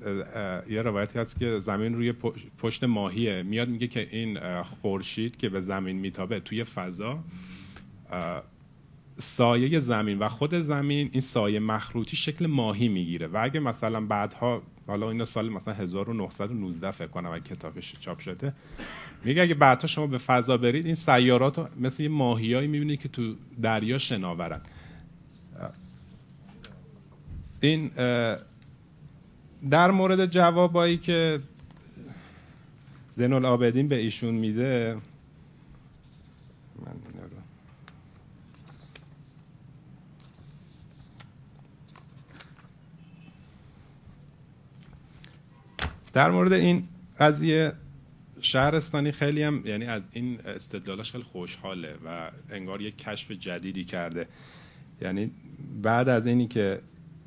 یه 0.69 0.81
روایتی 0.81 1.19
هست 1.19 1.39
که 1.39 1.59
زمین 1.59 1.95
روی 1.95 2.13
پشت 2.57 2.83
ماهیه. 2.83 3.43
میاد 3.43 3.69
میگه 3.69 3.87
که 3.87 4.07
این 4.11 4.39
خورشید 4.63 5.37
که 5.37 5.49
به 5.49 5.61
زمین 5.61 5.95
میتابه 5.95 6.39
توی 6.39 6.63
فضا 6.63 7.19
سایه 9.17 9.79
زمین 9.79 10.19
و 10.19 10.29
خود 10.29 10.55
زمین 10.55 11.09
این 11.11 11.21
سایه 11.21 11.59
مخروطی 11.59 12.17
شکل 12.17 12.47
ماهی 12.47 12.87
می‌گیره. 12.87 13.27
و 13.27 13.37
اگه 13.41 13.59
مثلا 13.59 14.01
بعدها 14.01 14.61
حالا 14.87 15.11
این 15.11 15.23
سال 15.23 15.49
مثلا 15.49 15.73
1919 15.73 16.91
فکر 16.91 17.07
کنم 17.07 17.31
اگه 17.31 17.43
کتابش 17.43 17.93
چاپ 17.99 18.19
شده 18.19 18.53
میگه 19.23 19.41
اگه 19.41 19.53
بعدها 19.53 19.87
شما 19.87 20.07
به 20.07 20.17
فضا 20.17 20.57
برید 20.57 20.85
این 20.85 20.95
سیارات 20.95 21.67
مثل 21.79 22.03
یه 22.03 22.09
ماهیایی 22.09 22.67
می‌بینید 22.67 22.99
که 22.99 23.09
تو 23.09 23.35
دریا 23.61 23.97
شناورن. 23.97 24.61
این 27.61 27.91
در 29.69 29.91
مورد 29.91 30.25
جوابایی 30.25 30.97
که 30.97 31.39
زین 33.15 33.33
العابدین 33.33 33.87
به 33.87 33.95
ایشون 33.95 34.33
میده 34.33 34.97
در 46.13 46.31
مورد 46.31 46.53
این 46.53 46.87
قضیه 47.19 47.73
شهرستانی 48.41 49.11
خیلی 49.11 49.43
هم 49.43 49.61
یعنی 49.65 49.85
از 49.85 50.07
این 50.11 50.39
استدلالاش 50.45 51.11
خیلی 51.11 51.23
خوشحاله 51.23 51.95
و 52.05 52.31
انگار 52.51 52.81
یک 52.81 52.97
کشف 52.97 53.31
جدیدی 53.31 53.85
کرده. 53.85 54.27
یعنی 55.01 55.31
بعد 55.81 56.09
از 56.09 56.25
اینی 56.25 56.47
که 56.47 56.81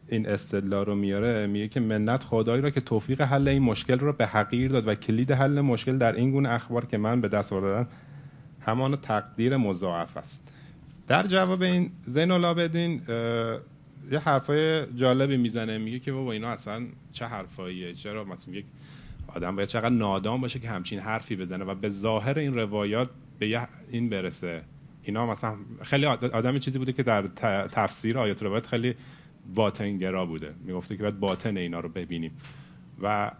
این 0.08 0.28
استدلال 0.28 0.86
رو 0.86 0.94
میاره 0.94 1.46
میگه 1.46 1.68
که 1.68 1.80
منت 1.80 2.22
خدایی 2.22 2.62
را 2.62 2.70
که 2.70 2.80
توفیق 2.80 3.20
حل 3.20 3.48
این 3.48 3.62
مشکل 3.62 3.98
رو 3.98 4.12
به 4.12 4.26
حقیر 4.26 4.70
داد 4.70 4.88
و 4.88 4.94
کلید 4.94 5.32
حل 5.32 5.60
مشکل 5.60 5.98
در 5.98 6.12
این 6.12 6.30
گونه 6.30 6.48
اخبار 6.48 6.86
که 6.86 6.98
من 6.98 7.20
به 7.20 7.28
دست 7.28 7.52
آوردم 7.52 7.88
همان 8.60 8.96
تقدیر 8.96 9.56
مضاعف 9.56 10.16
است. 10.16 10.42
در 11.08 11.26
جواب 11.26 11.62
این 11.62 11.90
زین 12.06 12.30
العابدین 12.30 13.02
یه 14.12 14.18
حرفای 14.18 14.86
جالبی 14.96 15.36
می‌زنه 15.36 15.78
میگه 15.78 15.98
که 15.98 16.12
بابا 16.12 16.32
اینا 16.32 16.50
اصلا 16.50 16.86
چه 17.12 17.26
حرفاییه 17.26 17.92
چرا 17.92 18.24
مثلا 18.24 18.54
یک 18.54 18.64
آدم 19.26 19.56
باید 19.56 19.68
چقدر 19.68 19.88
نادام 19.88 20.40
باشه 20.40 20.58
که 20.58 20.68
همچین 20.68 20.98
حرفی 20.98 21.36
بزنه 21.36 21.64
و 21.64 21.74
به 21.74 21.90
ظاهر 21.90 22.38
این 22.38 22.54
روایات 22.54 23.10
به 23.38 23.68
این 23.90 24.08
برسه. 24.08 24.62
اینا 25.02 25.26
مثلا 25.26 25.56
خیلی 25.82 26.06
آدم 26.06 26.58
چیزی 26.58 26.78
بوده 26.78 26.92
که 26.92 27.02
در 27.02 27.22
تفسیر 27.72 28.18
آیات 28.18 28.42
روایت 28.42 28.66
خیلی 28.66 28.94
باطنگرا 29.54 30.26
بوده. 30.26 30.54
می‌گفته 30.64 30.96
که 30.96 31.02
باید 31.02 31.20
باطن 31.20 31.56
اینا 31.56 31.80
رو 31.80 31.88
ببینیم. 31.88 32.32
و 33.02 33.30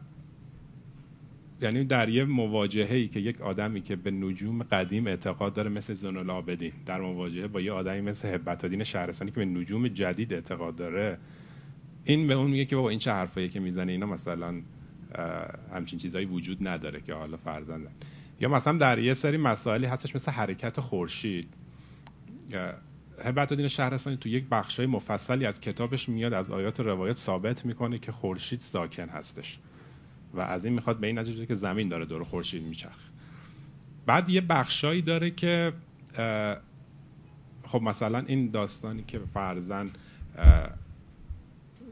یعنی 1.62 1.84
در 1.84 2.08
یه 2.08 2.24
مواجهه 2.24 2.94
ای 2.94 3.08
که 3.08 3.20
یک 3.20 3.40
آدمی 3.40 3.80
که 3.80 3.96
به 3.96 4.10
نجوم 4.10 4.62
قدیم 4.62 5.06
اعتقاد 5.06 5.54
داره 5.54 5.70
مثل 5.70 5.94
زن 5.94 6.16
العابدین 6.16 6.72
در 6.86 7.00
مواجهه 7.00 7.46
با 7.46 7.60
یه 7.60 7.72
آدمی 7.72 8.00
مثل 8.00 8.28
هبت 8.28 8.82
شهرستانی 8.82 9.30
که 9.30 9.36
به 9.36 9.44
نجوم 9.44 9.88
جدید 9.88 10.32
اعتقاد 10.32 10.76
داره 10.76 11.18
این 12.04 12.26
به 12.26 12.34
اون 12.34 12.50
میگه 12.50 12.64
که 12.64 12.76
بابا 12.76 12.90
این 12.90 12.98
چه 12.98 13.12
حرفایی 13.12 13.48
که 13.48 13.60
می‌زنه؟ 13.60 13.92
اینا 13.92 14.06
مثلا 14.06 14.62
همچین 15.72 15.98
چیزایی 15.98 16.26
وجود 16.26 16.68
نداره 16.68 17.00
که 17.00 17.14
حالا 17.14 17.36
فرزندن. 17.36 17.90
یا 18.40 18.48
مثلا 18.48 18.78
در 18.78 18.98
یه 18.98 19.14
سری 19.14 19.36
مسائلی 19.36 19.86
هستش 19.86 20.16
مثل 20.16 20.32
حرکت 20.32 20.80
خورشید. 20.80 21.48
هبت 23.24 23.66
شهرستانی 23.66 24.16
تو 24.16 24.28
یک 24.28 24.44
بخشای 24.50 24.86
مفصلی 24.86 25.46
از 25.46 25.60
کتابش 25.60 26.08
میاد 26.08 26.32
از 26.32 26.50
آیات 26.50 26.80
روایت 26.80 27.16
ثابت 27.16 27.66
می‌کنه 27.66 27.98
که 27.98 28.12
خورشید 28.12 28.60
ساکن 28.60 29.08
هستش. 29.08 29.58
و 30.34 30.40
از 30.40 30.64
این 30.64 30.74
می‌خواد 30.74 30.98
به 30.98 31.06
این 31.06 31.18
نتیجه 31.18 31.46
که 31.46 31.54
زمین 31.54 31.88
داره 31.88 32.04
دور 32.04 32.24
خورشید 32.24 32.62
میچرخ 32.62 32.98
بعد 34.06 34.30
یه 34.30 34.40
بخشایی 34.40 35.02
داره 35.02 35.30
که 35.30 35.72
خب 37.66 37.82
مثلا 37.82 38.18
این 38.18 38.50
داستانی 38.50 39.04
که 39.06 39.20
فرزن 39.34 39.90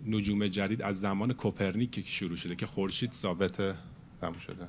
نجوم 0.06 0.46
جدید 0.46 0.82
از 0.82 1.00
زمان 1.00 1.32
کوپرنیک 1.32 1.90
که 1.90 2.02
شروع 2.06 2.36
شده 2.36 2.56
که 2.56 2.66
خورشید 2.66 3.12
ثابت 3.12 3.56
تموم 4.20 4.38
شده. 4.38 4.68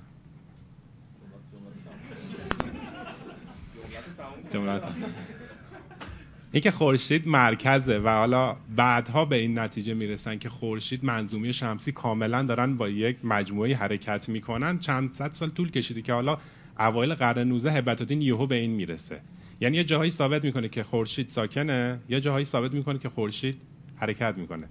این 6.53 6.61
که 6.61 6.71
خورشید 6.71 7.27
مرکزه 7.27 7.99
و 7.99 8.07
حالا 8.07 8.55
بعدها 8.75 9.25
به 9.25 9.35
این 9.35 9.59
نتیجه 9.59 9.93
می‌رسن 9.93 10.37
که 10.37 10.49
خورشید 10.49 11.05
منظومه 11.05 11.51
شمسی 11.51 11.91
کاملا 11.91 12.43
دارن 12.43 12.77
با 12.77 12.89
یک 12.89 13.17
مجموعه 13.23 13.75
حرکت 13.75 14.29
می‌کنن. 14.29 14.79
چند 14.79 15.13
صد 15.13 15.31
سال 15.31 15.49
طول 15.49 15.71
کشیده 15.71 16.01
که 16.01 16.13
حالا 16.13 16.37
اوایل 16.79 17.13
قرن 17.13 17.47
19 17.47 17.71
هبتاتین 17.71 18.21
یهو 18.21 18.47
به 18.47 18.55
این 18.55 18.71
می‌رسه. 18.71 19.21
یعنی 19.61 19.77
یه 19.77 19.83
جاهایی 19.83 20.11
ثابت 20.11 20.43
می‌کنه 20.43 20.69
که 20.69 20.83
خورشید 20.83 21.29
ساکنه 21.29 21.99
یه 22.09 22.21
جاهایی 22.21 22.45
ثابت 22.45 22.73
می‌کنه 22.73 22.99
که 22.99 23.09
خورشید 23.09 23.57
حرکت 23.95 24.37
می‌کنه. 24.37 24.67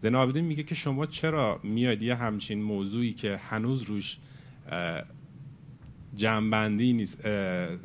زنابدین 0.00 0.44
میگه 0.44 0.62
که 0.62 0.74
شما 0.74 1.06
چرا 1.06 1.60
میاد 1.62 2.02
یه 2.02 2.14
همچین 2.14 2.62
موضوعی 2.62 3.12
که 3.12 3.36
هنوز 3.36 3.82
روش 3.82 4.18
جمعبندی 6.16 6.92
نیست 6.92 7.18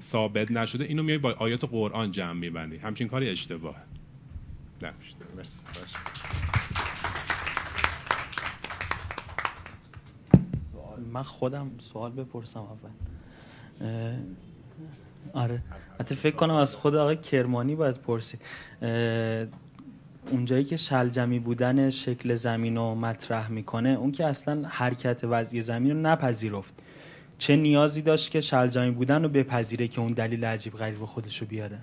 ثابت 0.01 0.51
نشده. 0.51 0.83
اینو 0.83 1.03
میای 1.03 1.17
با 1.17 1.31
آیات 1.31 1.65
قرآن 1.65 2.11
جمع 2.11 2.33
میبندی. 2.33 2.77
همچین 2.77 3.07
کاری 3.07 3.29
اشتباهه. 3.29 3.81
نه. 4.81 4.93
مرسی. 5.37 5.63
من 11.13 11.23
خودم 11.23 11.71
سوال 11.79 12.11
بپرسم 12.11 12.59
اول. 12.59 12.89
آره. 15.33 15.61
حتی 15.99 16.15
فکر 16.15 16.35
کنم 16.35 16.55
از 16.55 16.75
خود 16.75 16.95
آقای 16.95 17.17
کرمانی 17.17 17.75
باید 17.75 17.95
پرسی. 17.95 18.37
اونجایی 20.31 20.63
که 20.63 20.75
شلجمی 20.75 21.39
بودن 21.39 21.89
شکل 21.89 22.35
زمین 22.35 22.75
رو 22.75 22.95
مطرح 22.95 23.51
می‌کنه 23.51 23.89
اون 23.89 24.11
که 24.11 24.25
اصلا 24.25 24.67
حرکت 24.67 25.23
وضعی 25.23 25.61
زمین 25.61 25.91
رو 25.91 25.97
نپذیرفت. 25.97 26.81
چه 27.41 27.55
نیازی 27.55 28.01
داشت 28.01 28.31
که 28.31 28.41
شلجمی 28.41 28.91
بودن 28.91 29.23
رو 29.23 29.29
بپذیره 29.29 29.87
که 29.87 30.01
اون 30.01 30.11
دلیل 30.11 30.45
عجیب 30.45 30.73
غریب 30.73 31.05
خودش 31.05 31.41
رو 31.41 31.47
بیاره؟ 31.47 31.79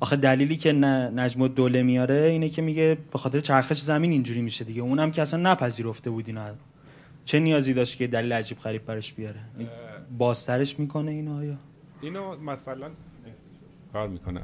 آخه 0.00 0.16
دلیلی 0.16 0.56
که 0.56 0.72
نجم 0.72 1.42
و 1.42 1.48
دوله 1.48 1.82
میاره 1.82 2.14
اینه 2.14 2.48
که 2.48 2.62
میگه 2.62 2.98
به 3.12 3.18
خاطر 3.18 3.40
چرخش 3.40 3.80
زمین 3.80 4.12
اینجوری 4.12 4.42
میشه 4.42 4.64
دیگه. 4.64 4.82
اونم 4.82 5.10
که 5.10 5.22
اصلا 5.22 5.52
نپذیرفته 5.52 6.10
بود 6.10 6.24
اینا. 6.26 6.50
چه 7.24 7.40
نیازی 7.40 7.74
داشت 7.74 7.98
که 7.98 8.06
دلیل 8.06 8.32
عجیب 8.32 8.58
غریب 8.58 8.84
برش 8.84 9.12
بیاره؟ 9.12 9.40
بازترش 10.18 10.78
می‌کنه 10.78 11.10
اینو 11.10 11.36
آیا 11.36 11.56
اینو 12.00 12.36
مثلا 12.36 12.90
کار 13.92 14.08
می‌کنه. 14.08 14.40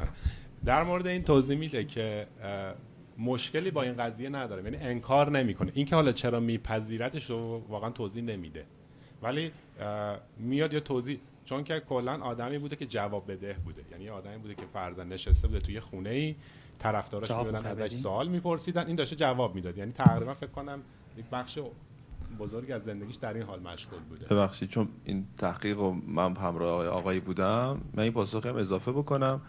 در 0.64 0.83
مورد 0.83 1.07
این 1.07 1.22
توضیح 1.22 1.59
میده 1.59 1.85
که 1.85 2.27
مشکلی 3.18 3.70
با 3.70 3.83
این 3.83 3.96
قضیه 3.96 4.29
نداره. 4.29 4.64
یعنی 4.64 4.77
انکار 4.77 5.31
نمی‌کنه. 5.31 5.72
اینکه 5.75 5.94
حالا 5.94 6.12
چرا 6.12 6.40
میپذیرتش 6.40 7.31
رو 7.31 7.62
واقعا 7.68 7.90
توضیح 7.90 8.22
نمیده. 8.22 8.64
ولی 9.22 9.51
میاد 10.37 10.73
یه 10.73 10.81
توضیح. 10.81 11.18
چون 11.45 11.64
که 11.64 11.81
کلا 11.81 12.18
آدمی 12.23 12.59
بوده 12.59 12.77
که 12.77 12.87
جواب 12.87 13.33
بده 13.33 13.57
بوده. 13.64 13.83
یعنی 13.90 14.09
آدمی 14.09 14.38
بوده 14.38 14.55
که 14.55 14.62
فرزن 14.73 15.09
نشسته 15.09 15.49
بوده 15.49 15.61
توی 15.61 15.81
خونه 15.81 16.11
ای 16.11 16.35
طرفداراش 16.79 17.31
میبودن 17.31 17.66
ازش 17.66 17.92
سوال 17.92 18.29
میپرسیدن. 18.29 18.87
این 18.87 18.97
داشته 18.97 19.16
جواب 19.16 19.55
می‌داد. 19.55 19.79
یعنی 19.79 19.92
تقریبا 19.92 20.35
فکر 20.35 20.51
کنم 20.51 20.83
یک 21.18 21.25
بخش 21.33 21.59
بزرگی 22.38 22.73
از 22.73 22.85
زندگیش 22.85 23.16
در 23.16 23.35
این 23.35 23.42
حال 23.42 23.61
مشغول 23.61 24.01
بوده. 24.01 24.27
ببخشید 24.27 24.68
چون 24.68 24.88
این 25.05 25.27
تحقیق 25.38 25.81
و 25.81 25.92
من 25.92 26.37
همراه 26.37 26.87
آقایی 26.87 27.21
بودم 27.21 27.81
من 27.95 28.03
این 28.03 28.12
پاسخ 28.12 28.47
هم 28.47 28.57
اضافه 28.57 28.92
بکنم. 28.92 29.40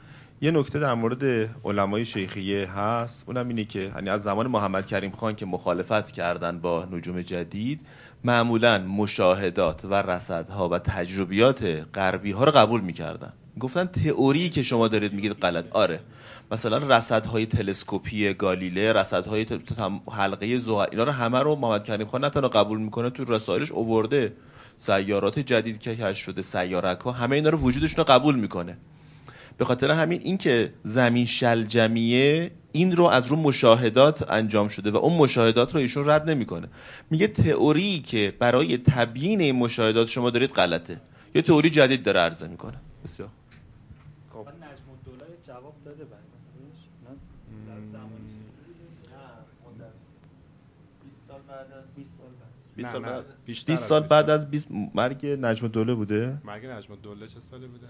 یه 0.42 0.52
نکته 0.52 0.80
در 0.80 0.94
مورد 0.94 1.24
علمای 1.66 2.06
شیخیه 2.06 2.72
هست. 2.72 3.24
اونم 3.28 3.48
اینه 3.48 3.66
که 3.66 3.80
یعنی 3.80 4.10
از 4.10 4.24
زمان 4.24 4.48
محمد 4.48 4.86
کریم 4.86 5.12
خان 5.12 5.36
که 5.36 5.46
مخالفت 5.46 6.12
کردن 6.12 6.60
با 6.60 6.86
نجوم 6.86 7.22
جدید 7.22 7.80
معمولا 8.24 8.78
مشاهدات 8.78 9.86
و 9.86 9.94
رصدها 9.94 10.70
و 10.70 10.80
تجربیات 10.80 11.64
غربی 11.94 12.32
ها 12.32 12.44
رو 12.44 12.52
قبول 12.52 12.82
می‌کردن. 12.82 13.34
گفتن 13.60 13.86
تئوری 13.86 14.50
که 14.50 14.64
شما 14.64 14.88
دارید 14.88 15.14
میگید 15.14 15.32
غلط. 15.32 15.66
آره. 15.72 16.00
مثلا 16.52 16.78
رصدهای 16.78 17.46
تلسکوپی 17.46 18.34
گالیله 18.34 18.94
رصدهای 18.94 19.46
حلقه 20.12 20.58
زحل 20.58 20.86
اینا 20.92 21.04
رو 21.04 21.12
همه 21.12 21.40
رو 21.40 21.56
محمد 21.56 21.84
کریم 21.84 22.08
خان 22.08 22.26
نتونه 22.26 22.48
قبول 22.48 22.80
می‌کنه 22.80 23.10
تو 23.10 23.24
رسائلش 23.34 23.72
اوورده. 23.72 24.34
سیارات 24.80 25.40
جدید 25.40 25.80
که 25.80 25.96
کشف 25.96 26.24
شده 26.24 26.42
سیارک 26.42 27.00
ها 27.00 27.12
همه 27.12 27.36
اینا 27.36 27.50
رو 27.50 27.58
وجودشون 27.58 27.98
رو 27.98 28.04
قبول 28.04 28.36
می‌کنه. 28.36 28.78
به 29.58 29.66
خاطر 29.66 29.92
همین 29.92 30.22
اینکه 30.24 30.74
زمین 30.84 31.26
شلجمیه 31.26 32.52
این 32.74 32.96
رو 32.96 33.04
از 33.04 33.28
رو 33.28 33.36
مشاهدات 33.36 34.32
انجام 34.32 34.68
شده 34.68 34.92
و 34.92 34.98
اون 34.98 35.14
مشاهدات 35.18 35.74
رو 35.76 35.80
ایشون 35.80 36.10
رد 36.10 36.30
نمی‌کنه. 36.30 36.68
میگه 37.10 37.28
تئوری 37.28 38.00
که 38.00 38.34
برای 38.40 38.78
تبیین 38.78 39.42
این 39.42 39.56
مشاهدات 39.56 40.08
شما 40.08 40.30
دارید 40.30 40.50
غلطه. 40.50 41.02
یه 41.36 41.42
تئوری 41.42 41.70
جدید 41.70 42.04
داره 42.04 42.20
عرضه 42.20 42.48
می‌کنه. 42.48 42.78
بسیار. 43.04 43.30
خب. 44.34 44.48
جواب 45.48 45.74
داده 45.86 46.06
20 53.46 53.76
سال 53.76 54.04
بعد 54.08 54.30
از 54.30 54.52
20 54.52 54.68
مرگ 54.96 55.26
نجم 55.26 55.68
دوله 55.68 55.94
بوده؟ 55.94 56.38
مرگ 56.44 56.66
نجم 56.66 56.96
دوله 56.96 57.28
چه 57.28 57.40
سالی 57.40 57.68
بوده؟ 57.68 57.88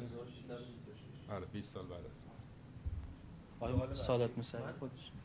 آره 1.30 1.46
20 1.54 1.74
سال 1.74 1.84
بعد 1.86 2.00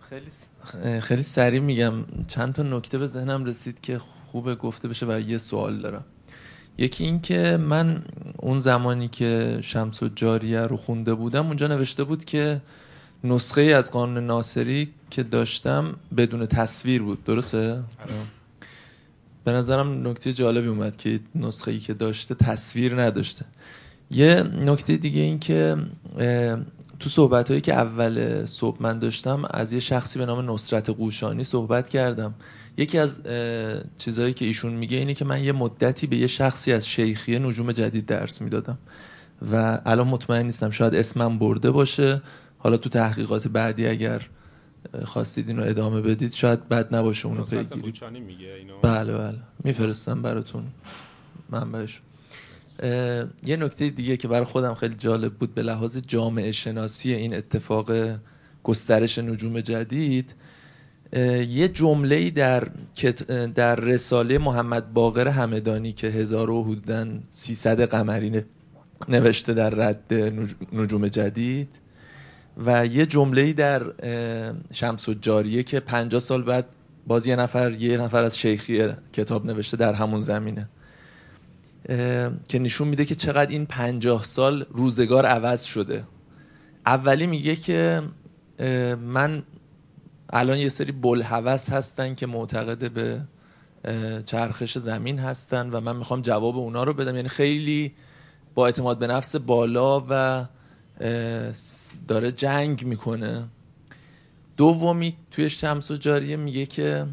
خیلی 0.08 1.00
خیلی 1.00 1.22
سریع 1.22 1.60
میگم. 1.60 1.92
چند 2.28 2.54
تا 2.54 2.62
نکته 2.62 2.98
به 2.98 3.06
ذهنم 3.06 3.44
رسید 3.44 3.80
که 3.80 3.98
خوبه 4.26 4.54
گفته 4.54 4.88
بشه 4.88 5.06
و 5.06 5.20
یه 5.20 5.38
سوال 5.38 5.80
دارم. 5.80 6.04
یکی 6.78 7.04
این 7.04 7.20
که 7.20 7.56
من 7.56 8.04
اون 8.36 8.58
زمانی 8.58 9.08
که 9.08 9.58
شمس 9.62 10.02
و 10.02 10.08
جاریه 10.08 10.60
رو 10.60 10.76
خونده 10.76 11.14
بودم 11.14 11.46
اونجا 11.46 11.66
نوشته 11.66 12.04
بود 12.04 12.24
که 12.24 12.60
نسخه 13.24 13.62
از 13.62 13.92
قانون 13.92 14.26
ناصری 14.26 14.90
که 15.10 15.22
داشتم 15.22 15.96
بدون 16.16 16.46
تصویر 16.46 17.02
بود. 17.02 17.24
درسته؟ 17.24 17.72
آره. 17.72 17.82
به 19.44 19.52
نظرم 19.52 20.08
نکته 20.08 20.32
جالبی 20.32 20.68
اومد 20.68 20.96
که 20.96 21.20
نسخه 21.34 21.70
ای 21.70 21.78
که 21.78 21.94
داشته 21.94 22.34
تصویر 22.34 23.02
نداشته. 23.02 23.44
یه 24.10 24.42
نکته 24.42 24.96
دیگه 24.96 25.20
این 25.20 25.38
که 25.38 25.76
تو 27.00 27.08
صحبت 27.08 27.48
هایی 27.48 27.60
که 27.60 27.74
اول 27.74 28.44
صبح 28.44 28.76
من 28.82 28.98
داشتم 28.98 29.42
از 29.50 29.72
یه 29.72 29.80
شخصی 29.80 30.18
به 30.18 30.26
نام 30.26 30.50
نصرت 30.50 30.90
قوشانی 30.90 31.44
صحبت 31.44 31.88
کردم. 31.88 32.34
یکی 32.76 32.98
از 32.98 33.20
چیزهایی 33.98 34.34
که 34.34 34.44
ایشون 34.44 34.72
میگه 34.72 34.96
اینه 34.96 35.14
که 35.14 35.24
من 35.24 35.44
یه 35.44 35.52
مدتی 35.52 36.06
به 36.06 36.16
یه 36.16 36.26
شخصی 36.26 36.72
از 36.72 36.88
شیخیه 36.88 37.38
نجوم 37.38 37.72
جدید 37.72 38.06
درس 38.06 38.40
می‌دادم 38.40 38.78
و 39.52 39.80
الان 39.86 40.06
مطمئن 40.06 40.46
نیستم 40.46 40.70
شاید 40.70 40.94
اسمم 40.94 41.38
برده 41.38 41.70
باشه. 41.70 42.22
حالا 42.58 42.76
تو 42.76 42.88
تحقیقات 42.88 43.48
بعدی 43.48 43.86
اگر 43.86 44.22
خواستید 45.04 45.48
اینو 45.48 45.62
ادامه 45.62 46.00
بدید 46.00 46.32
شاید 46.32 46.68
بد 46.68 46.94
نباشه 46.94 47.26
اونو 47.26 47.44
پیگیری 47.44 47.92
بله 48.82 49.18
بله. 49.18 49.38
میفرستم 49.64 50.22
براتون 50.22 50.64
منبعش 51.50 52.00
یه 52.82 53.56
نکته 53.56 53.90
دیگه 53.90 54.16
که 54.16 54.28
برای 54.28 54.44
خودم 54.44 54.74
خیلی 54.74 54.94
جالب 54.94 55.34
بود 55.34 55.54
به 55.54 55.62
لحاظ 55.62 55.98
جامعه 55.98 56.52
شناسی 56.52 57.14
این 57.14 57.34
اتفاق 57.34 57.92
گسترش 58.62 59.18
نجوم 59.18 59.60
جدید 59.60 60.34
یه 61.48 61.68
جمله 61.68 62.30
در 62.30 62.68
در 63.54 63.74
رساله 63.74 64.38
محمد 64.38 64.92
باقر 64.92 65.28
همدانی 65.28 65.92
که 65.92 66.06
هزار 66.06 66.50
و 66.50 66.64
حدوداً 66.64 67.06
300 67.30 67.80
قمری 67.80 68.42
نوشته 69.08 69.54
در 69.54 69.70
رد 69.70 70.14
نجوم 70.72 71.06
جدید 71.06 71.68
و 72.66 72.86
یه 72.86 73.06
جمله 73.06 73.52
در 73.52 73.82
شمس 74.72 75.08
و 75.08 75.14
جاریه 75.14 75.62
که 75.62 75.80
50 75.80 76.20
سال 76.20 76.42
بعد 76.42 76.66
باز 77.06 77.26
یه 77.26 77.36
نفر 77.36 77.72
یه 77.72 77.98
نفر 77.98 78.24
از 78.24 78.38
شیخی 78.38 78.88
کتاب 79.12 79.46
نوشته 79.46 79.76
در 79.76 79.92
همون 79.92 80.20
زمینه. 80.20 80.68
که 82.48 82.58
نشون 82.58 82.88
میده 82.88 83.04
که 83.04 83.14
چقدر 83.14 83.50
این 83.50 83.66
پنجاه 83.66 84.24
سال 84.24 84.66
روزگار 84.70 85.26
عوض 85.26 85.64
شده. 85.64 86.04
اولی 86.86 87.26
میگه 87.26 87.56
که 87.56 88.02
من 89.02 89.42
الان 90.30 90.58
یه 90.58 90.68
سری 90.68 90.92
بلحوث 90.92 91.70
هستن 91.70 92.14
که 92.14 92.26
معتقد 92.26 92.92
به 92.92 93.20
چرخش 94.24 94.78
زمین 94.78 95.18
هستن 95.18 95.70
و 95.70 95.80
من 95.80 95.96
می‌خوام 95.96 96.22
جواب 96.22 96.56
اونا 96.56 96.84
رو 96.84 96.94
بدم. 96.94 97.16
یعنی 97.16 97.28
خیلی 97.28 97.92
با 98.54 98.66
اعتماد 98.66 98.98
به 98.98 99.06
نفس 99.06 99.36
بالا 99.36 100.06
و 100.10 100.44
داره 102.08 102.32
جنگ 102.32 102.86
می‌کنه. 102.86 103.44
دومی 104.56 105.16
توی 105.30 105.50
شمس 105.50 105.90
و 105.90 105.96
جاریه 105.96 106.36
میگه 106.36 106.66
که 106.66 107.06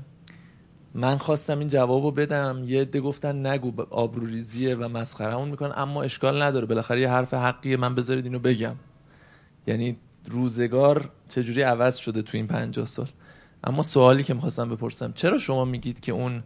من 0.97 1.17
خواستم 1.17 1.59
این 1.59 1.67
جوابو 1.67 2.11
بدم 2.11 2.63
یه 2.65 2.81
عده 2.81 3.01
گفتن 3.01 3.45
نگو 3.47 3.81
آبروریزیه 3.89 4.75
و 4.75 4.87
مسخرمون 4.87 5.49
می‌کنن 5.49 5.73
اما 5.75 6.03
اشکال 6.03 6.41
نداره. 6.41 6.65
بالاخره 6.65 7.01
یه 7.01 7.09
حرف 7.09 7.33
حقیه 7.33 7.77
من 7.77 7.95
بذارید 7.95 8.25
اینو 8.25 8.39
بگم. 8.39 8.75
یعنی 9.67 9.97
روزگار 10.27 11.09
چجوری 11.29 11.61
عوض 11.61 11.95
شده 11.95 12.21
تو 12.21 12.37
این 12.37 12.47
پنجاه 12.47 12.85
سال؟ 12.85 13.07
اما 13.63 13.83
سوالی 13.83 14.23
که 14.23 14.33
می‌خواستم 14.33 14.69
بپرسم 14.69 15.11
چرا 15.15 15.37
شما 15.37 15.65
میگید 15.65 15.99
که 15.99 16.11
اون 16.11 16.43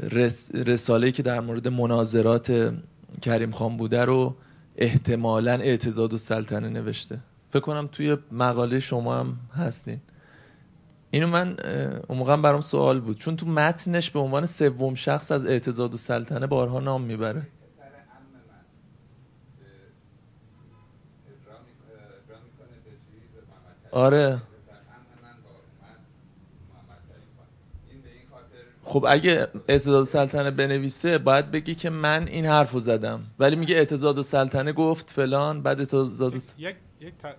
رس 0.00 0.50
رساله 0.54 1.12
که 1.12 1.22
در 1.22 1.40
مورد 1.40 1.68
مناظرات 1.68 2.74
کریم 3.22 3.50
خان 3.50 3.76
بوده 3.76 4.04
رو 4.04 4.36
احتمالا 4.76 5.52
اعتزاد 5.52 6.12
و 6.12 6.18
سلطنه 6.18 6.68
نوشته؟ 6.68 7.18
فکر 7.50 7.60
کنم 7.60 7.88
توی 7.92 8.16
مقاله 8.32 8.80
شما 8.80 9.20
هم 9.20 9.38
هستین. 9.56 10.00
اینو 11.10 11.26
من 11.26 11.56
اون 12.08 12.42
برام 12.42 12.60
سوال 12.60 13.00
بود. 13.00 13.18
چون 13.18 13.36
تو 13.36 13.46
متنش 13.46 14.10
به 14.10 14.18
عنوان 14.18 14.46
سوم 14.46 14.94
شخص 14.94 15.32
از 15.32 15.46
اعتزاد 15.46 15.94
و 15.94 15.96
سلطنه 15.96 16.46
بارها 16.46 16.80
نام 16.80 17.02
می‌بره. 17.02 17.46
آره. 23.90 24.42
خب 28.84 29.04
اگه 29.08 29.48
اعتزاد 29.68 30.06
سلطنه 30.06 30.50
بنویسه 30.50 31.18
باید 31.18 31.50
بگی 31.50 31.74
که 31.74 31.90
من 31.90 32.28
این 32.28 32.46
حرفو 32.46 32.80
زدم. 32.80 33.20
ولی 33.38 33.56
میگه 33.56 33.76
اعتزاد 33.76 34.18
و 34.18 34.22
سلطنه 34.22 34.72
گفت 34.72 35.10
فلان 35.10 35.62
بعد 35.62 35.80
اعتزاد 35.80 36.34
یک 36.34 36.76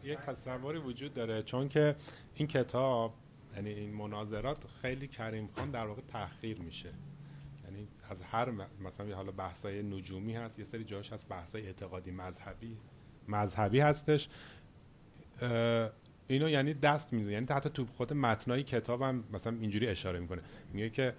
یک 0.03 0.17
تصوری 0.27 0.79
وجود 0.79 1.13
داره. 1.13 1.43
چون 1.43 1.69
که 1.69 1.95
این 2.34 2.47
کتاب 2.47 3.13
یعنی 3.60 3.74
این 3.74 3.93
مناظرات 3.93 4.65
خیلی 4.82 5.08
کریم 5.08 5.50
خان 5.56 5.72
در 5.72 5.88
واقع 5.88 6.02
تحقیر 6.08 6.62
میشه. 6.62 6.89
یعنی 7.65 7.88
از 8.10 8.22
هر 8.22 8.52
مثلا 8.86 9.15
حالا 9.15 9.32
بحثای 9.32 9.84
نجومی 9.84 10.36
هست 10.36 10.60
یه 10.60 10.65
سری 10.65 10.84
جاش 10.84 11.13
هست 11.13 11.30
بحثای 11.30 11.67
اعتقادی 11.67 12.12
مذهبی 12.12 12.78
مذهبی 13.28 13.80
هستش. 13.80 14.30
اینو 16.28 16.50
یعنی 16.50 16.74
دست 16.74 17.13
می‌زنه 17.13 17.34
یعنی 17.34 17.45
حتی 17.50 17.69
تو 17.69 17.86
خود 17.86 18.13
متنای 18.13 18.63
کتابم 18.63 19.24
مثلا 19.34 19.58
اینجوری 19.62 19.88
اشاره 19.88 20.19
می‌کنه. 20.19 20.41
میگه 20.74 20.89
که 20.89 21.13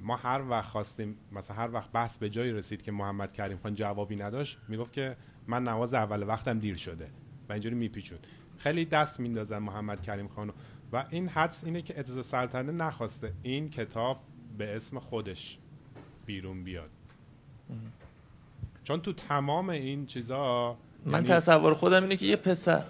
ما 0.00 0.16
هر 0.16 0.42
وقت 0.48 0.68
خواستیم 0.68 1.16
مثلا 1.32 1.56
هر 1.56 1.70
وقت 1.72 1.92
بحث 1.92 2.16
به 2.16 2.30
جایی 2.30 2.52
رسید 2.52 2.82
که 2.82 2.92
محمد 2.92 3.32
کریم 3.32 3.58
خان 3.62 3.74
جوابی 3.74 4.16
نداشت 4.16 4.58
می‌گفت 4.68 4.92
که 4.92 5.16
من 5.46 5.62
نواز 5.64 5.94
اول 5.94 6.22
وقتم 6.22 6.58
دیر 6.58 6.76
شده 6.76 7.10
و 7.48 7.52
اینجوری 7.52 7.74
میپیچون 7.74 8.18
خیلی 8.58 8.84
دست 8.84 9.20
میندازن 9.20 9.58
محمد 9.58 10.02
کریم 10.02 10.28
خانو. 10.28 10.52
و 10.92 11.04
این 11.10 11.28
حدس 11.28 11.64
اینه 11.64 11.82
که 11.82 12.00
اجازه 12.00 12.22
سلطنه 12.22 12.72
نخواسته 12.72 13.32
این 13.42 13.70
کتاب 13.70 14.20
به 14.58 14.76
اسم 14.76 14.98
خودش 14.98 15.58
بیرون 16.26 16.64
بیاد. 16.64 16.90
چون 18.84 19.00
تو 19.00 19.12
تمام 19.12 19.70
این 19.70 20.06
چیزا 20.06 20.76
من 21.04 21.12
یعنی 21.12 21.28
تصور 21.28 21.74
خودم 21.74 22.02
اینه 22.02 22.16
که 22.16 22.26
یه 22.26 22.36
پسر. 22.36 22.84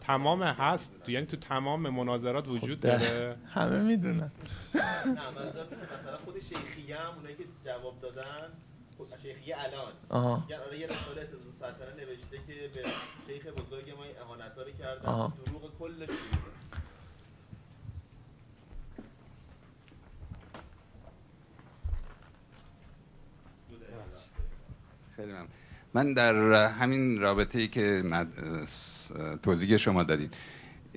تمام 0.00 0.42
هست 0.42 1.08
یعنی 1.08 1.26
تو 1.26 1.36
تمام 1.36 1.88
مناظرات 1.88 2.48
وجود 2.48 2.78
خب، 2.78 2.80
داره. 2.80 3.36
همه 3.46 3.80
می‌دونن. 3.80 4.30
نه 4.74 5.30
مثلا 5.30 6.16
خود 6.24 6.40
شیخیه 6.40 6.96
هم 6.96 7.14
اونایی 7.14 7.36
که 7.36 7.44
جواب 7.64 8.00
دادن 8.00 8.48
شیخیه 9.22 9.56
الان. 9.58 9.92
آها. 10.08 10.44
یعنی 10.48 10.62
آره 10.62 10.78
یه 10.78 10.86
رساله 10.86 11.28
سلطنه 11.60 12.04
نوشته 12.04 12.36
که 12.46 12.70
به 12.74 12.84
شیخ 13.26 13.46
بزرگ 13.46 13.90
ما 13.90 14.04
اهانت‌ها 14.24 14.64
کردن. 14.78 15.32
دروغ 15.46 15.78
کلش 15.78 16.08
خیلی 25.16 25.32
من. 25.32 25.46
من 25.94 26.12
در 26.12 26.66
همین 26.68 27.20
رابطه 27.20 27.58
ای 27.58 27.68
که 27.68 28.02
توضیح 29.42 29.76
شما 29.76 30.02
دادید 30.02 30.34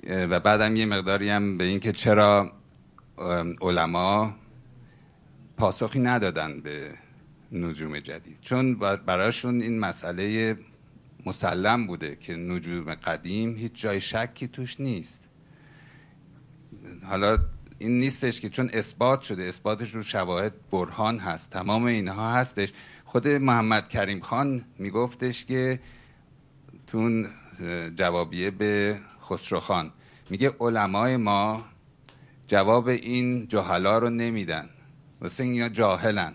و 0.08 0.40
بعدم 0.40 0.76
یه 0.76 0.86
مقداری 0.86 1.30
هم 1.30 1.58
به 1.58 1.64
اینکه 1.64 1.92
چرا 1.92 2.52
علما 3.60 4.36
پاسخی 5.56 5.98
ندادن 5.98 6.60
به 6.60 6.94
نجوم 7.52 7.98
جدید. 7.98 8.36
چون 8.40 8.74
براشون 8.78 9.60
این 9.60 9.78
مسئله 9.78 10.56
مسلم 11.26 11.86
بوده 11.86 12.16
که 12.16 12.36
نجوم 12.36 12.94
قدیم 12.94 13.56
هیچ 13.56 13.72
جای 13.74 14.00
شکی 14.00 14.48
توش 14.48 14.80
نیست. 14.80 15.20
حالا 17.04 17.38
این 17.78 18.00
نیستش 18.00 18.40
که 18.40 18.48
چون 18.48 18.70
اثبات 18.72 19.22
شده 19.22 19.42
اثباتش 19.42 19.94
رو 19.94 20.02
شواهد 20.02 20.54
برهان 20.70 21.18
هست 21.18 21.50
تمام 21.50 21.84
اینها 21.84 22.32
هستش. 22.32 22.72
خود 23.08 23.28
محمد 23.28 23.88
کریم 23.88 24.20
خان 24.20 24.64
میگفتش 24.78 25.44
که 25.44 25.80
تون 26.86 27.28
جوابیه 27.96 28.50
به 28.50 28.98
خسرو 29.28 29.60
خان. 29.60 29.92
میگه 30.30 30.52
علمای 30.60 31.16
ما 31.16 31.64
جواب 32.46 32.88
این 32.88 33.48
جهلا 33.48 33.98
رو 33.98 34.10
نمیدن. 34.10 34.68
واسه 35.20 35.44
اینا 35.44 35.68
جاهلن. 35.68 36.34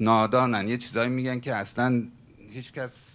نادانن. 0.00 0.68
یه 0.68 0.76
چیزایی 0.76 1.10
میگن 1.10 1.40
که 1.40 1.54
اصلا 1.54 2.02
هیچ 2.50 2.72
کس 2.72 3.14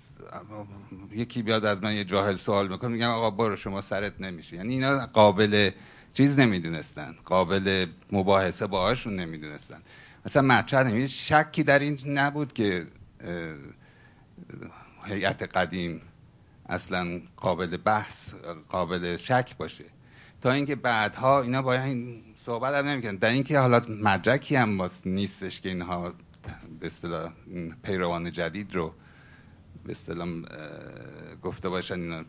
یکی 1.11 1.43
بیاد 1.43 1.65
از 1.65 1.83
من 1.83 1.95
یه 1.95 2.03
جاهل 2.03 2.35
سوال 2.35 2.67
می‌کنه 2.67 2.91
میگن 2.91 3.05
آقا 3.05 3.29
برو 3.29 3.55
شما 3.55 3.81
سرت 3.81 4.21
نمیشه. 4.21 4.55
یعنی 4.55 4.73
اینا 4.73 5.05
قابل 5.05 5.71
چیز 6.13 6.39
نمی‌دونستن. 6.39 7.15
قابل 7.25 7.85
مباحثه 8.11 8.67
باهاشون 8.67 9.15
نمی‌دونستن. 9.15 9.81
مثلا 10.29 10.41
مطرح 10.41 10.87
نمید 10.87 11.07
شکی 11.07 11.63
در 11.63 11.79
این 11.79 11.99
نبود 12.05 12.53
که 12.53 12.85
هیئت 15.05 15.57
قدیم 15.57 16.01
اصلا 16.65 17.21
قابل 17.37 17.77
بحث 17.77 18.33
قابل 18.69 19.17
شک 19.17 19.57
باشه. 19.57 19.85
تا 20.41 20.51
اینکه 20.51 20.75
بعدها 20.75 21.41
اینا 21.41 21.61
باید 21.61 21.81
این 21.81 22.23
صحبت 22.45 22.73
هم 22.73 22.87
نمی‌کنن 22.87 23.15
در 23.15 23.29
اینکه 23.29 23.59
حالا 23.59 23.81
مدرکی 23.89 24.55
هم 24.55 24.77
باز 24.77 25.07
نیستش 25.07 25.61
که 25.61 25.69
اینها 25.69 26.13
به 26.79 26.87
اصطلاح 26.87 27.31
پیروان 27.83 28.31
جدید 28.31 28.75
رو 28.75 28.93
به 29.83 29.91
اصطلاح 29.91 30.27
گفته 31.43 31.69
باشن 31.69 31.99
اینا 31.99 32.23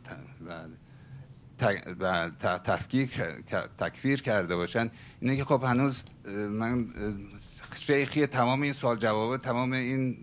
و 2.00 2.30
تفکیر 2.40 3.06
تکفیر 3.78 4.22
کرده 4.22 4.56
باشن. 4.56 4.90
اینه 5.20 5.36
که 5.36 5.44
خب 5.44 5.64
هنوز 5.64 6.04
من 6.50 6.88
شیخی 7.74 8.26
تمام 8.26 8.62
این 8.62 8.72
سوال 8.72 8.96
جواب 8.96 9.36
تمام 9.36 9.72
این 9.72 10.16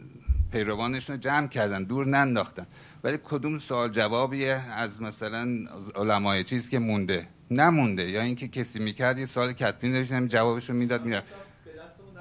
پیروانشون 0.52 1.16
رو 1.16 1.22
جمع 1.22 1.48
کردن 1.48 1.84
دور 1.84 2.06
ننداختن. 2.06 2.66
ولی 3.04 3.18
کدوم 3.24 3.60
سوال 3.60 3.90
جوابیه 3.90 4.62
از 4.76 5.02
مثلا 5.02 5.48
علمای 5.96 6.44
چیز 6.44 6.70
که 6.70 6.80
مونده؟ 6.80 7.28
نمونده. 7.52 8.10
یا 8.10 8.22
اینکه 8.22 8.48
کسی 8.48 8.80
می‌کرد 8.80 9.20
یه 9.20 9.26
سوال 9.26 9.54
کتبی 9.54 9.90
نوشتم 9.90 10.28
جوابشو 10.28 10.74
می‌داد 10.74 11.06
میره 11.06 11.24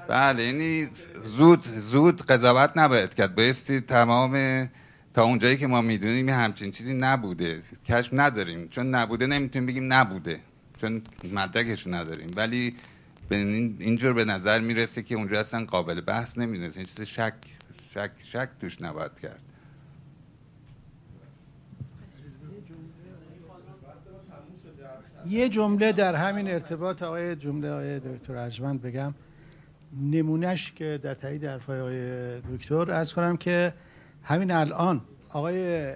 بله 0.07 0.43
یعنی 0.43 0.89
زود 1.23 1.67
زود 1.67 2.21
قضاوت 2.21 2.71
نباید 2.75 3.13
کرد. 3.13 3.35
بایستی 3.35 3.81
تمام 3.81 4.67
تا 5.13 5.23
اونجایی 5.23 5.57
که 5.57 5.67
ما 5.67 5.81
می‌دونیم 5.81 6.29
همچین 6.29 6.71
چیزی 6.71 6.93
نبوده. 6.93 7.63
کشف 7.85 8.09
نداریم. 8.13 8.67
چون 8.67 8.95
نبوده 8.95 9.27
نمی‌تونیم 9.27 9.65
بگیم 9.65 9.93
نبوده. 9.93 10.39
چون 10.81 11.01
مدرکش 11.33 11.87
نداریم. 11.87 12.31
ولی 12.35 12.75
اینجور 13.35 14.13
به 14.13 14.25
نظر 14.25 14.59
می‌رسه 14.59 15.03
که 15.03 15.15
اونجا 15.15 15.39
اصلا 15.39 15.65
قابل 15.65 16.01
بحث 16.01 16.37
نمی‌دونست. 16.37 16.77
این 16.77 16.85
چیز 16.85 17.01
شک 17.01 17.33
شک 17.93 18.11
شک 18.19 18.49
توش 18.59 18.81
نباید 18.81 19.11
کرد. 19.21 19.39
یه 25.29 25.49
جمله 25.49 25.91
در 25.91 26.15
همین 26.15 26.47
ارتباط 26.47 27.03
آقای 27.03 27.35
جمله 27.35 27.69
آقای 27.69 27.99
دکتر 27.99 28.35
ارجمند 28.35 28.81
بگم. 28.81 29.13
نمونهش 30.01 30.71
که 30.71 30.99
در 31.03 31.13
تایید 31.13 31.45
حرفای 31.45 31.79
آقای 31.79 32.39
دکتر 32.39 32.91
ارز 32.91 33.13
کنم 33.13 33.37
که 33.37 33.73
همین 34.23 34.51
الان 34.51 35.01
آقای 35.29 35.93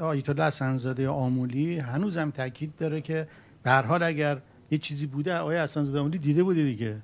آیت 0.00 0.28
الله 0.28 0.44
حسنزاده 0.44 1.08
آمولی 1.08 1.78
هم 1.78 2.30
تاکید 2.30 2.76
داره 2.76 3.00
که 3.00 3.28
به 3.62 3.70
هر 3.70 3.82
حال 3.82 4.02
اگر 4.02 4.40
یه 4.70 4.78
چیزی 4.78 5.06
بوده 5.06 5.36
آقای 5.36 5.58
حسنزاده 5.58 5.98
آمولی 5.98 6.18
دیده 6.18 6.42
بوده 6.42 6.62
دیگه. 6.62 7.02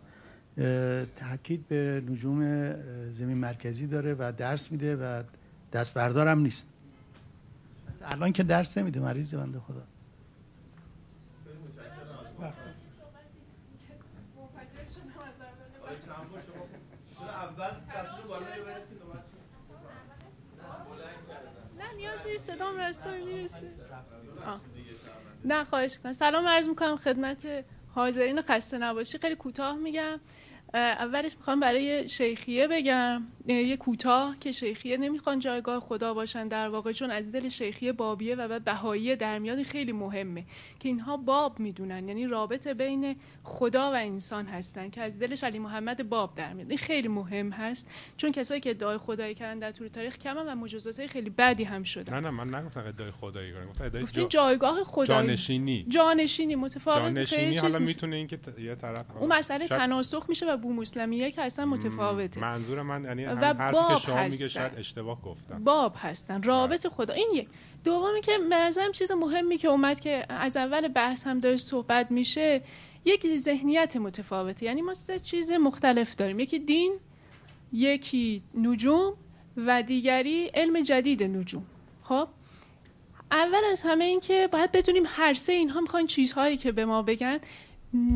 تاکید 1.17 1.69
به 1.69 2.03
نجوم 2.09 2.73
زمین 3.13 3.39
مرکزی 3.39 3.87
داره 3.87 4.15
و 4.15 4.33
درس 4.37 4.73
میده 4.73 4.97
و 4.97 5.23
دست 5.73 5.95
بردارم 5.95 6.39
نیست. 6.39 6.69
الان 8.03 8.33
که 8.33 8.43
درس 8.43 8.79
نمیده 8.79 9.01
مریض 9.01 9.35
بنده 9.35 9.61
خدا. 9.61 9.83
نه 21.79 21.93
نیازی 21.97 22.39
صدام 22.39 22.77
رستایی 22.77 23.25
می‌رسه. 23.25 23.71
نه 25.47 25.65
خواهش 25.65 25.99
کنم 25.99 26.13
سلام 26.13 26.47
عرض 26.47 26.69
می‌کنم 26.69 26.97
خدمت 26.97 27.37
حاضرین 27.95 28.43
خسته 28.43 28.79
نباشی. 28.79 29.19
خیلی 29.19 29.37
کوتاه 29.37 29.77
میگم. 29.77 30.21
اولش 30.75 31.37
می‌خوام 31.37 31.61
برای 31.61 32.09
شیخیه 32.09 32.69
بگم. 32.69 33.23
یه 33.47 33.77
کوتاه 33.77 34.37
که 34.41 34.53
شیخیه 34.53 34.97
نمی‌خوان 34.97 35.39
جایگاه 35.39 35.81
خدا 35.81 36.15
باشن 36.15 36.49
در 36.49 36.69
واقع 36.69 36.93
چون 36.93 37.11
از 37.11 37.33
دل 37.33 37.49
شیخیه 37.49 37.93
بابیه 37.93 38.35
و 38.35 38.49
بعد 38.49 38.65
بهایی 38.65 39.17
در 39.17 39.39
میاد 39.39 39.63
خیلی 39.63 39.93
مهمه 39.93 40.45
که 40.81 40.89
اینها 40.89 41.17
باب 41.17 41.61
می‌دونن. 41.61 42.09
یعنی 42.09 42.27
رابطه 42.27 42.75
بین 42.75 43.17
خدا 43.43 43.93
و 43.93 43.95
انسان 43.95 44.47
هستن 44.47 44.91
که 44.91 45.01
از 45.01 45.19
دلش 45.19 45.45
علی 45.45 45.59
محمد 45.59 46.09
باب 46.09 46.35
در 46.37 46.53
میاد. 46.53 46.71
این 46.71 46.79
خیلی 46.79 47.09
مهم 47.09 47.51
هست 47.51 47.89
چون 48.17 48.33
کسایی 48.33 48.61
که 48.61 48.71
ادعای 48.71 48.99
خدایی 48.99 49.35
کردن 49.35 49.59
در 49.59 49.71
طول 49.71 49.89
تاریخ 49.89 50.19
کم 50.19 50.37
و 50.47 50.55
مجازات 50.55 50.99
های 50.99 51.09
خیلی 51.09 51.31
بدی 51.31 51.65
هم 51.65 51.83
شده 51.83 52.15
نه 52.15 52.21
نه 52.21 52.31
من 52.31 52.55
نگفتم 52.55 52.85
ادعای 52.87 53.11
خدایی 53.11 53.53
کردن. 53.53 53.67
گفتم 53.67 53.85
ادعای 53.85 54.07
جا... 54.07 54.25
جایگاه 54.25 54.85
خدایی. 54.85 55.27
جانشینی. 55.27 55.87
جانشینی 55.89 56.55
متفاوت. 56.55 57.03
جانشینی 57.03 57.57
حالا 57.57 57.79
می‌تونه 57.79 58.17
اینکه 58.17 58.39
یه 58.59 58.75
طرف 58.75 59.05
اون 59.21 59.33
مسئله 59.33 59.69
تناسخ 59.69 60.29
میشه 60.29 60.47
و 60.47 60.56
بو 60.57 60.73
مسلمیه 60.73 61.31
که 61.31 61.43
اصلا 61.43 61.67
متفاوته. 61.67 62.41
منظور 62.41 62.83
من 62.83 63.05
یعنی 63.05 63.27
و 63.27 63.55
حرفی 63.55 63.95
که 63.95 64.01
شما 64.01 64.23
میگه 64.23 64.49
شاید 64.49 64.73
اشتباه 64.77 65.23
گفتم. 65.23 65.65
باب 65.65 65.95
هستن. 65.99 66.43
رابط 66.43 66.87
خدا. 66.87 67.15
این 67.15 67.31
یک. 67.35 67.49
دومی 67.85 68.21
که 68.21 68.39
به 68.51 68.57
نظرم 68.57 68.93
چیز 68.93 69.13
مهمی 69.13 69.57
که 69.59 69.69
اومد 69.69 70.01
که 70.01 70.27
از 70.29 70.57
اول 70.57 70.89
بحث 70.89 71.27
هم 71.27 71.41
داره 71.41 71.57
صحبت 71.57 72.11
میشه 72.11 72.63
یک 73.05 73.27
ذهنیت 73.37 73.97
متفاوته. 73.97 74.67
یعنی 74.67 74.83
ما 74.83 74.95
سه 74.95 75.19
چیز 75.19 75.51
مختلف 75.51 76.17
داریم. 76.17 76.41
یکی 76.41 76.59
دین 76.59 76.93
یکی 77.73 78.43
نجوم 78.55 79.15
و 79.57 79.83
دیگری 79.83 80.47
علم 80.47 80.83
جدید 80.83 81.23
نجوم. 81.23 81.67
خب؟ 82.03 82.29
اول 83.31 83.61
از 83.73 83.83
همه 83.83 84.05
این 84.05 84.21
که 84.21 84.49
باید 84.53 84.73
بدونیم 84.73 85.03
هر 85.07 85.35
سه 85.35 85.53
اینها 85.53 85.81
می‌خوان 85.81 86.07
چیزهایی 86.07 86.57
که 86.57 86.73
به 86.73 86.85
ما 86.85 87.03
بگن. 87.03 87.39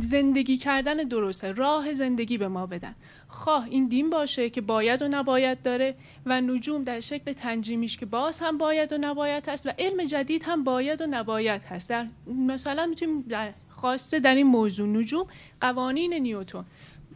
زندگی 0.01 0.57
کردن 0.57 0.95
درسته 0.95 1.53
راه 1.53 1.95
زندگی 1.95 2.39
به 2.39 2.49
ما 2.49 2.67
بدن. 2.67 2.95
خواه 3.29 3.65
این 3.65 3.89
دین 3.89 4.11
باشه 4.11 4.51
که 4.51 4.61
باید 4.61 5.03
و 5.03 5.09
نباید 5.09 5.63
داره 5.63 5.95
و 6.27 6.41
نجوم 6.41 6.85
در 6.85 7.01
شکل 7.01 7.33
تنجیمیش 7.33 7.97
که 7.97 8.07
باز 8.07 8.41
هم 8.41 8.59
باید 8.59 8.93
و 8.93 8.99
نباید 9.01 9.49
هست 9.49 9.67
و 9.67 9.73
علم 9.79 10.05
جدید 10.05 10.43
هم 10.43 10.65
باید 10.65 11.01
و 11.01 11.07
نباید 11.11 11.63
هست. 11.63 11.91
در 11.91 12.07
مثلا 12.27 12.87
می‌تونیم 12.87 13.25
خواسته 13.69 14.19
در 14.19 14.35
این 14.35 14.47
موضوع 14.47 14.89
نجوم 14.89 15.27
قوانین 15.61 16.15
نیوتون 16.15 16.65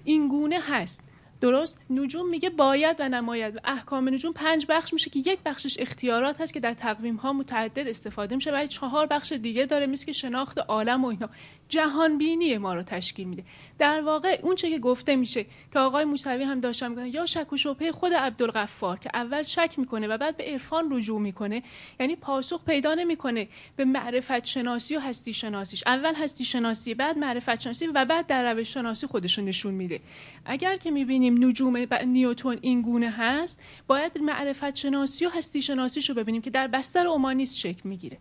این 0.04 0.28
گونه 0.28 0.58
هست. 0.60 1.02
درست؟ 1.40 1.78
نجوم 1.90 2.28
میگه 2.28 2.50
باید 2.50 2.96
و 2.98 3.08
نماید. 3.08 3.56
و 3.56 3.58
احکام 3.64 4.08
نجوم 4.08 4.32
پنج 4.32 4.66
بخش 4.68 4.92
میشه 4.92 5.10
که 5.10 5.18
یک 5.18 5.38
بخشش 5.44 5.76
اختیارات 5.80 6.40
هست 6.40 6.54
که 6.54 6.60
در 6.60 6.74
تقویم 6.74 7.16
ها 7.16 7.32
متعدد 7.32 7.88
استفاده 7.88 8.34
میشه 8.34 8.50
و 8.50 8.66
چهار 8.66 9.06
بخش 9.06 9.32
دیگه 9.32 9.66
داره 9.66 9.86
مثل 9.86 10.06
که 10.06 10.12
شناخت 10.12 10.58
عالم 10.58 11.04
و 11.04 11.08
اینا. 11.08 11.28
جهان 11.68 12.18
بینی 12.18 12.58
ما 12.58 12.74
رو 12.74 12.82
تشکیل 12.82 13.28
میده. 13.28 13.44
در 13.78 14.00
واقع 14.00 14.40
اون 14.42 14.54
چه 14.54 14.70
که 14.70 14.78
گفته 14.78 15.16
میشه 15.16 15.46
که 15.72 15.78
آقای 15.78 16.04
موسوی 16.04 16.44
هم 16.44 16.60
داشتم 16.60 16.90
میگن 16.90 17.06
یا 17.06 17.26
شک 17.26 17.52
و 17.52 17.56
شبهه 17.56 17.92
خود 17.92 18.12
عبدالغفار 18.12 18.98
که 18.98 19.10
اول 19.14 19.42
شک 19.42 19.74
می‌کنه 19.78 20.08
و 20.08 20.18
بعد 20.18 20.36
به 20.36 20.44
عرفان 20.44 20.88
رجوع 20.90 21.20
می‌کنه 21.20 21.62
یعنی 22.00 22.16
پاسخ 22.16 22.64
پیدا 22.64 22.94
نمی‌کنه 22.94 23.48
به 23.76 23.84
معرفت 23.84 24.44
شناسی 24.44 24.96
و 24.96 25.00
هستی 25.00 25.34
شناسیش 25.34 25.82
اول 25.86 26.14
هستی 26.14 26.44
شناسی 26.44 26.94
بعد 26.94 27.18
معرفت 27.18 27.60
شناسی 27.60 27.86
و 27.86 28.04
بعد 28.04 28.26
در 28.26 28.52
روش 28.52 28.74
شناسی 28.74 29.06
خودش 29.06 29.38
نشون 29.38 29.74
میده. 29.74 30.00
اگر 30.44 30.76
که 30.76 30.90
می‌بینیم 30.90 31.44
نجوم 31.44 31.76
نیوتون 32.06 32.58
این 32.60 32.82
گونه 32.82 33.10
هست 33.10 33.60
باید 33.86 34.18
معرفت 34.18 34.76
شناسی 34.76 35.26
و 35.26 35.28
هستی 35.28 35.62
شناسیش 35.62 36.08
رو 36.08 36.14
ببینیم 36.14 36.42
که 36.42 36.50
در 36.50 36.66
بستر 36.66 37.06
اومانیست 37.06 37.58
شکل 37.58 37.88
می‌گیره. 37.88 38.18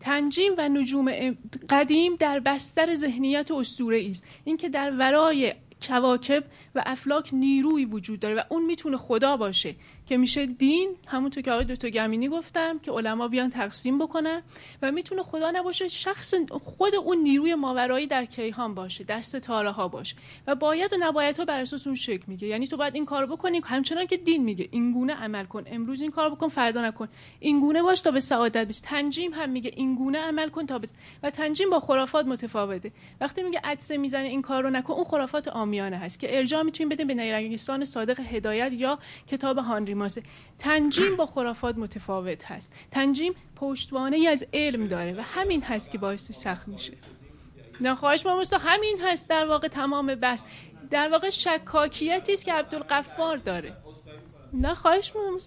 تنجیم 0.00 0.52
و 0.58 0.68
نجوم 0.68 1.36
قدیم 1.70 2.16
در 2.16 2.40
بستر 2.40 2.94
ذهنیت 2.94 3.50
اسطوره 3.50 4.06
است. 4.10 4.24
اینکه 4.44 4.68
در 4.68 4.96
ورای 4.96 5.54
کواکب 5.82 6.44
و 6.74 6.82
افلاک 6.86 7.30
نیروی 7.32 7.84
وجود 7.84 8.20
داره 8.20 8.34
و 8.34 8.42
اون 8.48 8.64
می‌تونه 8.64 8.96
خدا 8.96 9.36
باشه. 9.36 9.74
که 10.10 10.16
میشه 10.16 10.46
دین 10.46 10.96
همونطور 11.06 11.42
که 11.42 11.52
آقای 11.52 11.64
دکتر 11.64 11.90
گمینی 11.90 12.28
گفتم 12.28 12.78
که 12.78 12.92
علما 12.92 13.28
بیان 13.28 13.50
تقسیم 13.50 13.98
بکنن 13.98 14.42
و 14.82 14.92
می‌تونه 14.92 15.22
خدا 15.22 15.50
نباشه 15.50 15.88
شخص 15.88 16.34
خود 16.50 16.94
اون 16.94 17.18
نیروی 17.18 17.54
ماورایی 17.54 18.06
در 18.06 18.24
کیهان 18.24 18.74
باشه 18.74 19.04
در 19.04 19.22
ستاره 19.22 19.70
ها 19.70 19.88
باشه 19.88 20.16
و 20.46 20.54
باید 20.54 20.92
و 20.92 20.96
نباید 21.00 21.36
ها 21.36 21.44
بر 21.44 21.60
اساس 21.60 21.86
اون 21.86 21.96
شکل 21.96 22.22
میگه. 22.26 22.48
یعنی 22.48 22.66
تو 22.66 22.76
باید 22.76 22.94
این 22.94 23.04
کار 23.04 23.26
بکنی 23.26 23.60
همچنان 23.64 24.06
که 24.06 24.16
دین 24.16 24.44
میگه. 24.44 24.68
این 24.70 24.92
گونه 24.92 25.14
عمل 25.14 25.44
کن. 25.44 25.64
امروز 25.66 26.00
این 26.00 26.10
کار 26.10 26.30
بکن 26.30 26.48
فردا 26.48 26.86
نکن. 26.86 27.08
این 27.40 27.60
گونه 27.60 27.82
باش 27.82 28.00
تا 28.00 28.10
به 28.10 28.20
سعادت 28.20 28.66
بیست 28.66 28.84
تنجیم 28.84 29.34
هم 29.34 29.50
میگه 29.50 29.72
این 29.76 29.94
گونه 29.94 30.18
عمل 30.18 30.48
کن 30.48 30.66
تا 30.66 30.78
بس 30.78 30.92
و 31.22 31.30
تنجیم 31.30 31.70
با 31.70 31.80
خرافات 31.80 32.26
متفاوته. 32.26 32.92
وقتی 33.20 33.42
میگه 33.42 33.60
عدسه 33.64 33.96
می‌زنه 33.96 34.28
این 34.28 34.42
کار 34.42 34.62
رو 34.62 34.70
نکن 34.70 34.92
اون 34.92 35.04
خرافات 35.04 35.48
آمیانه 35.48 35.96
هست 35.96 36.20
که 36.20 36.36
ارجاع 36.36 36.62
می‌تونیم 36.62 36.88
بدیم 36.88 37.06
به 37.06 37.14
نیرنگستان 37.14 37.84
صادق 37.84 38.20
هدایت 38.20 38.72
یا 38.72 38.98
کتاب 39.26 39.58
هانری 39.58 39.99
ماسه. 40.00 40.22
تنجیم 40.58 41.16
با 41.16 41.26
خرافات 41.26 41.78
متفاوت 41.78 42.44
هست. 42.44 42.72
تنجیم 42.90 43.34
پشتوانه 43.56 44.16
ای 44.16 44.26
از 44.26 44.46
علم 44.52 44.86
داره 44.86 45.12
و 45.12 45.20
همین 45.20 45.62
هست 45.62 45.90
که 45.90 45.98
باعث 45.98 46.32
سخت 46.32 46.68
میشه. 46.68 46.92
نه 47.80 47.94
خواهش 47.94 48.26
ما 48.26 48.42
همین 48.60 49.00
هست 49.04 49.28
در 49.28 49.46
واقع 49.46 49.68
تمام 49.68 50.06
بس 50.06 50.44
در 50.90 51.08
واقع 51.08 51.30
شکاکیتی 51.30 52.32
است 52.32 52.44
که 52.44 52.52
عبدالقفار 52.52 53.36
داره. 53.36 53.76
نه 54.52 54.74
خواهش 54.74 55.12
ما 55.16 55.38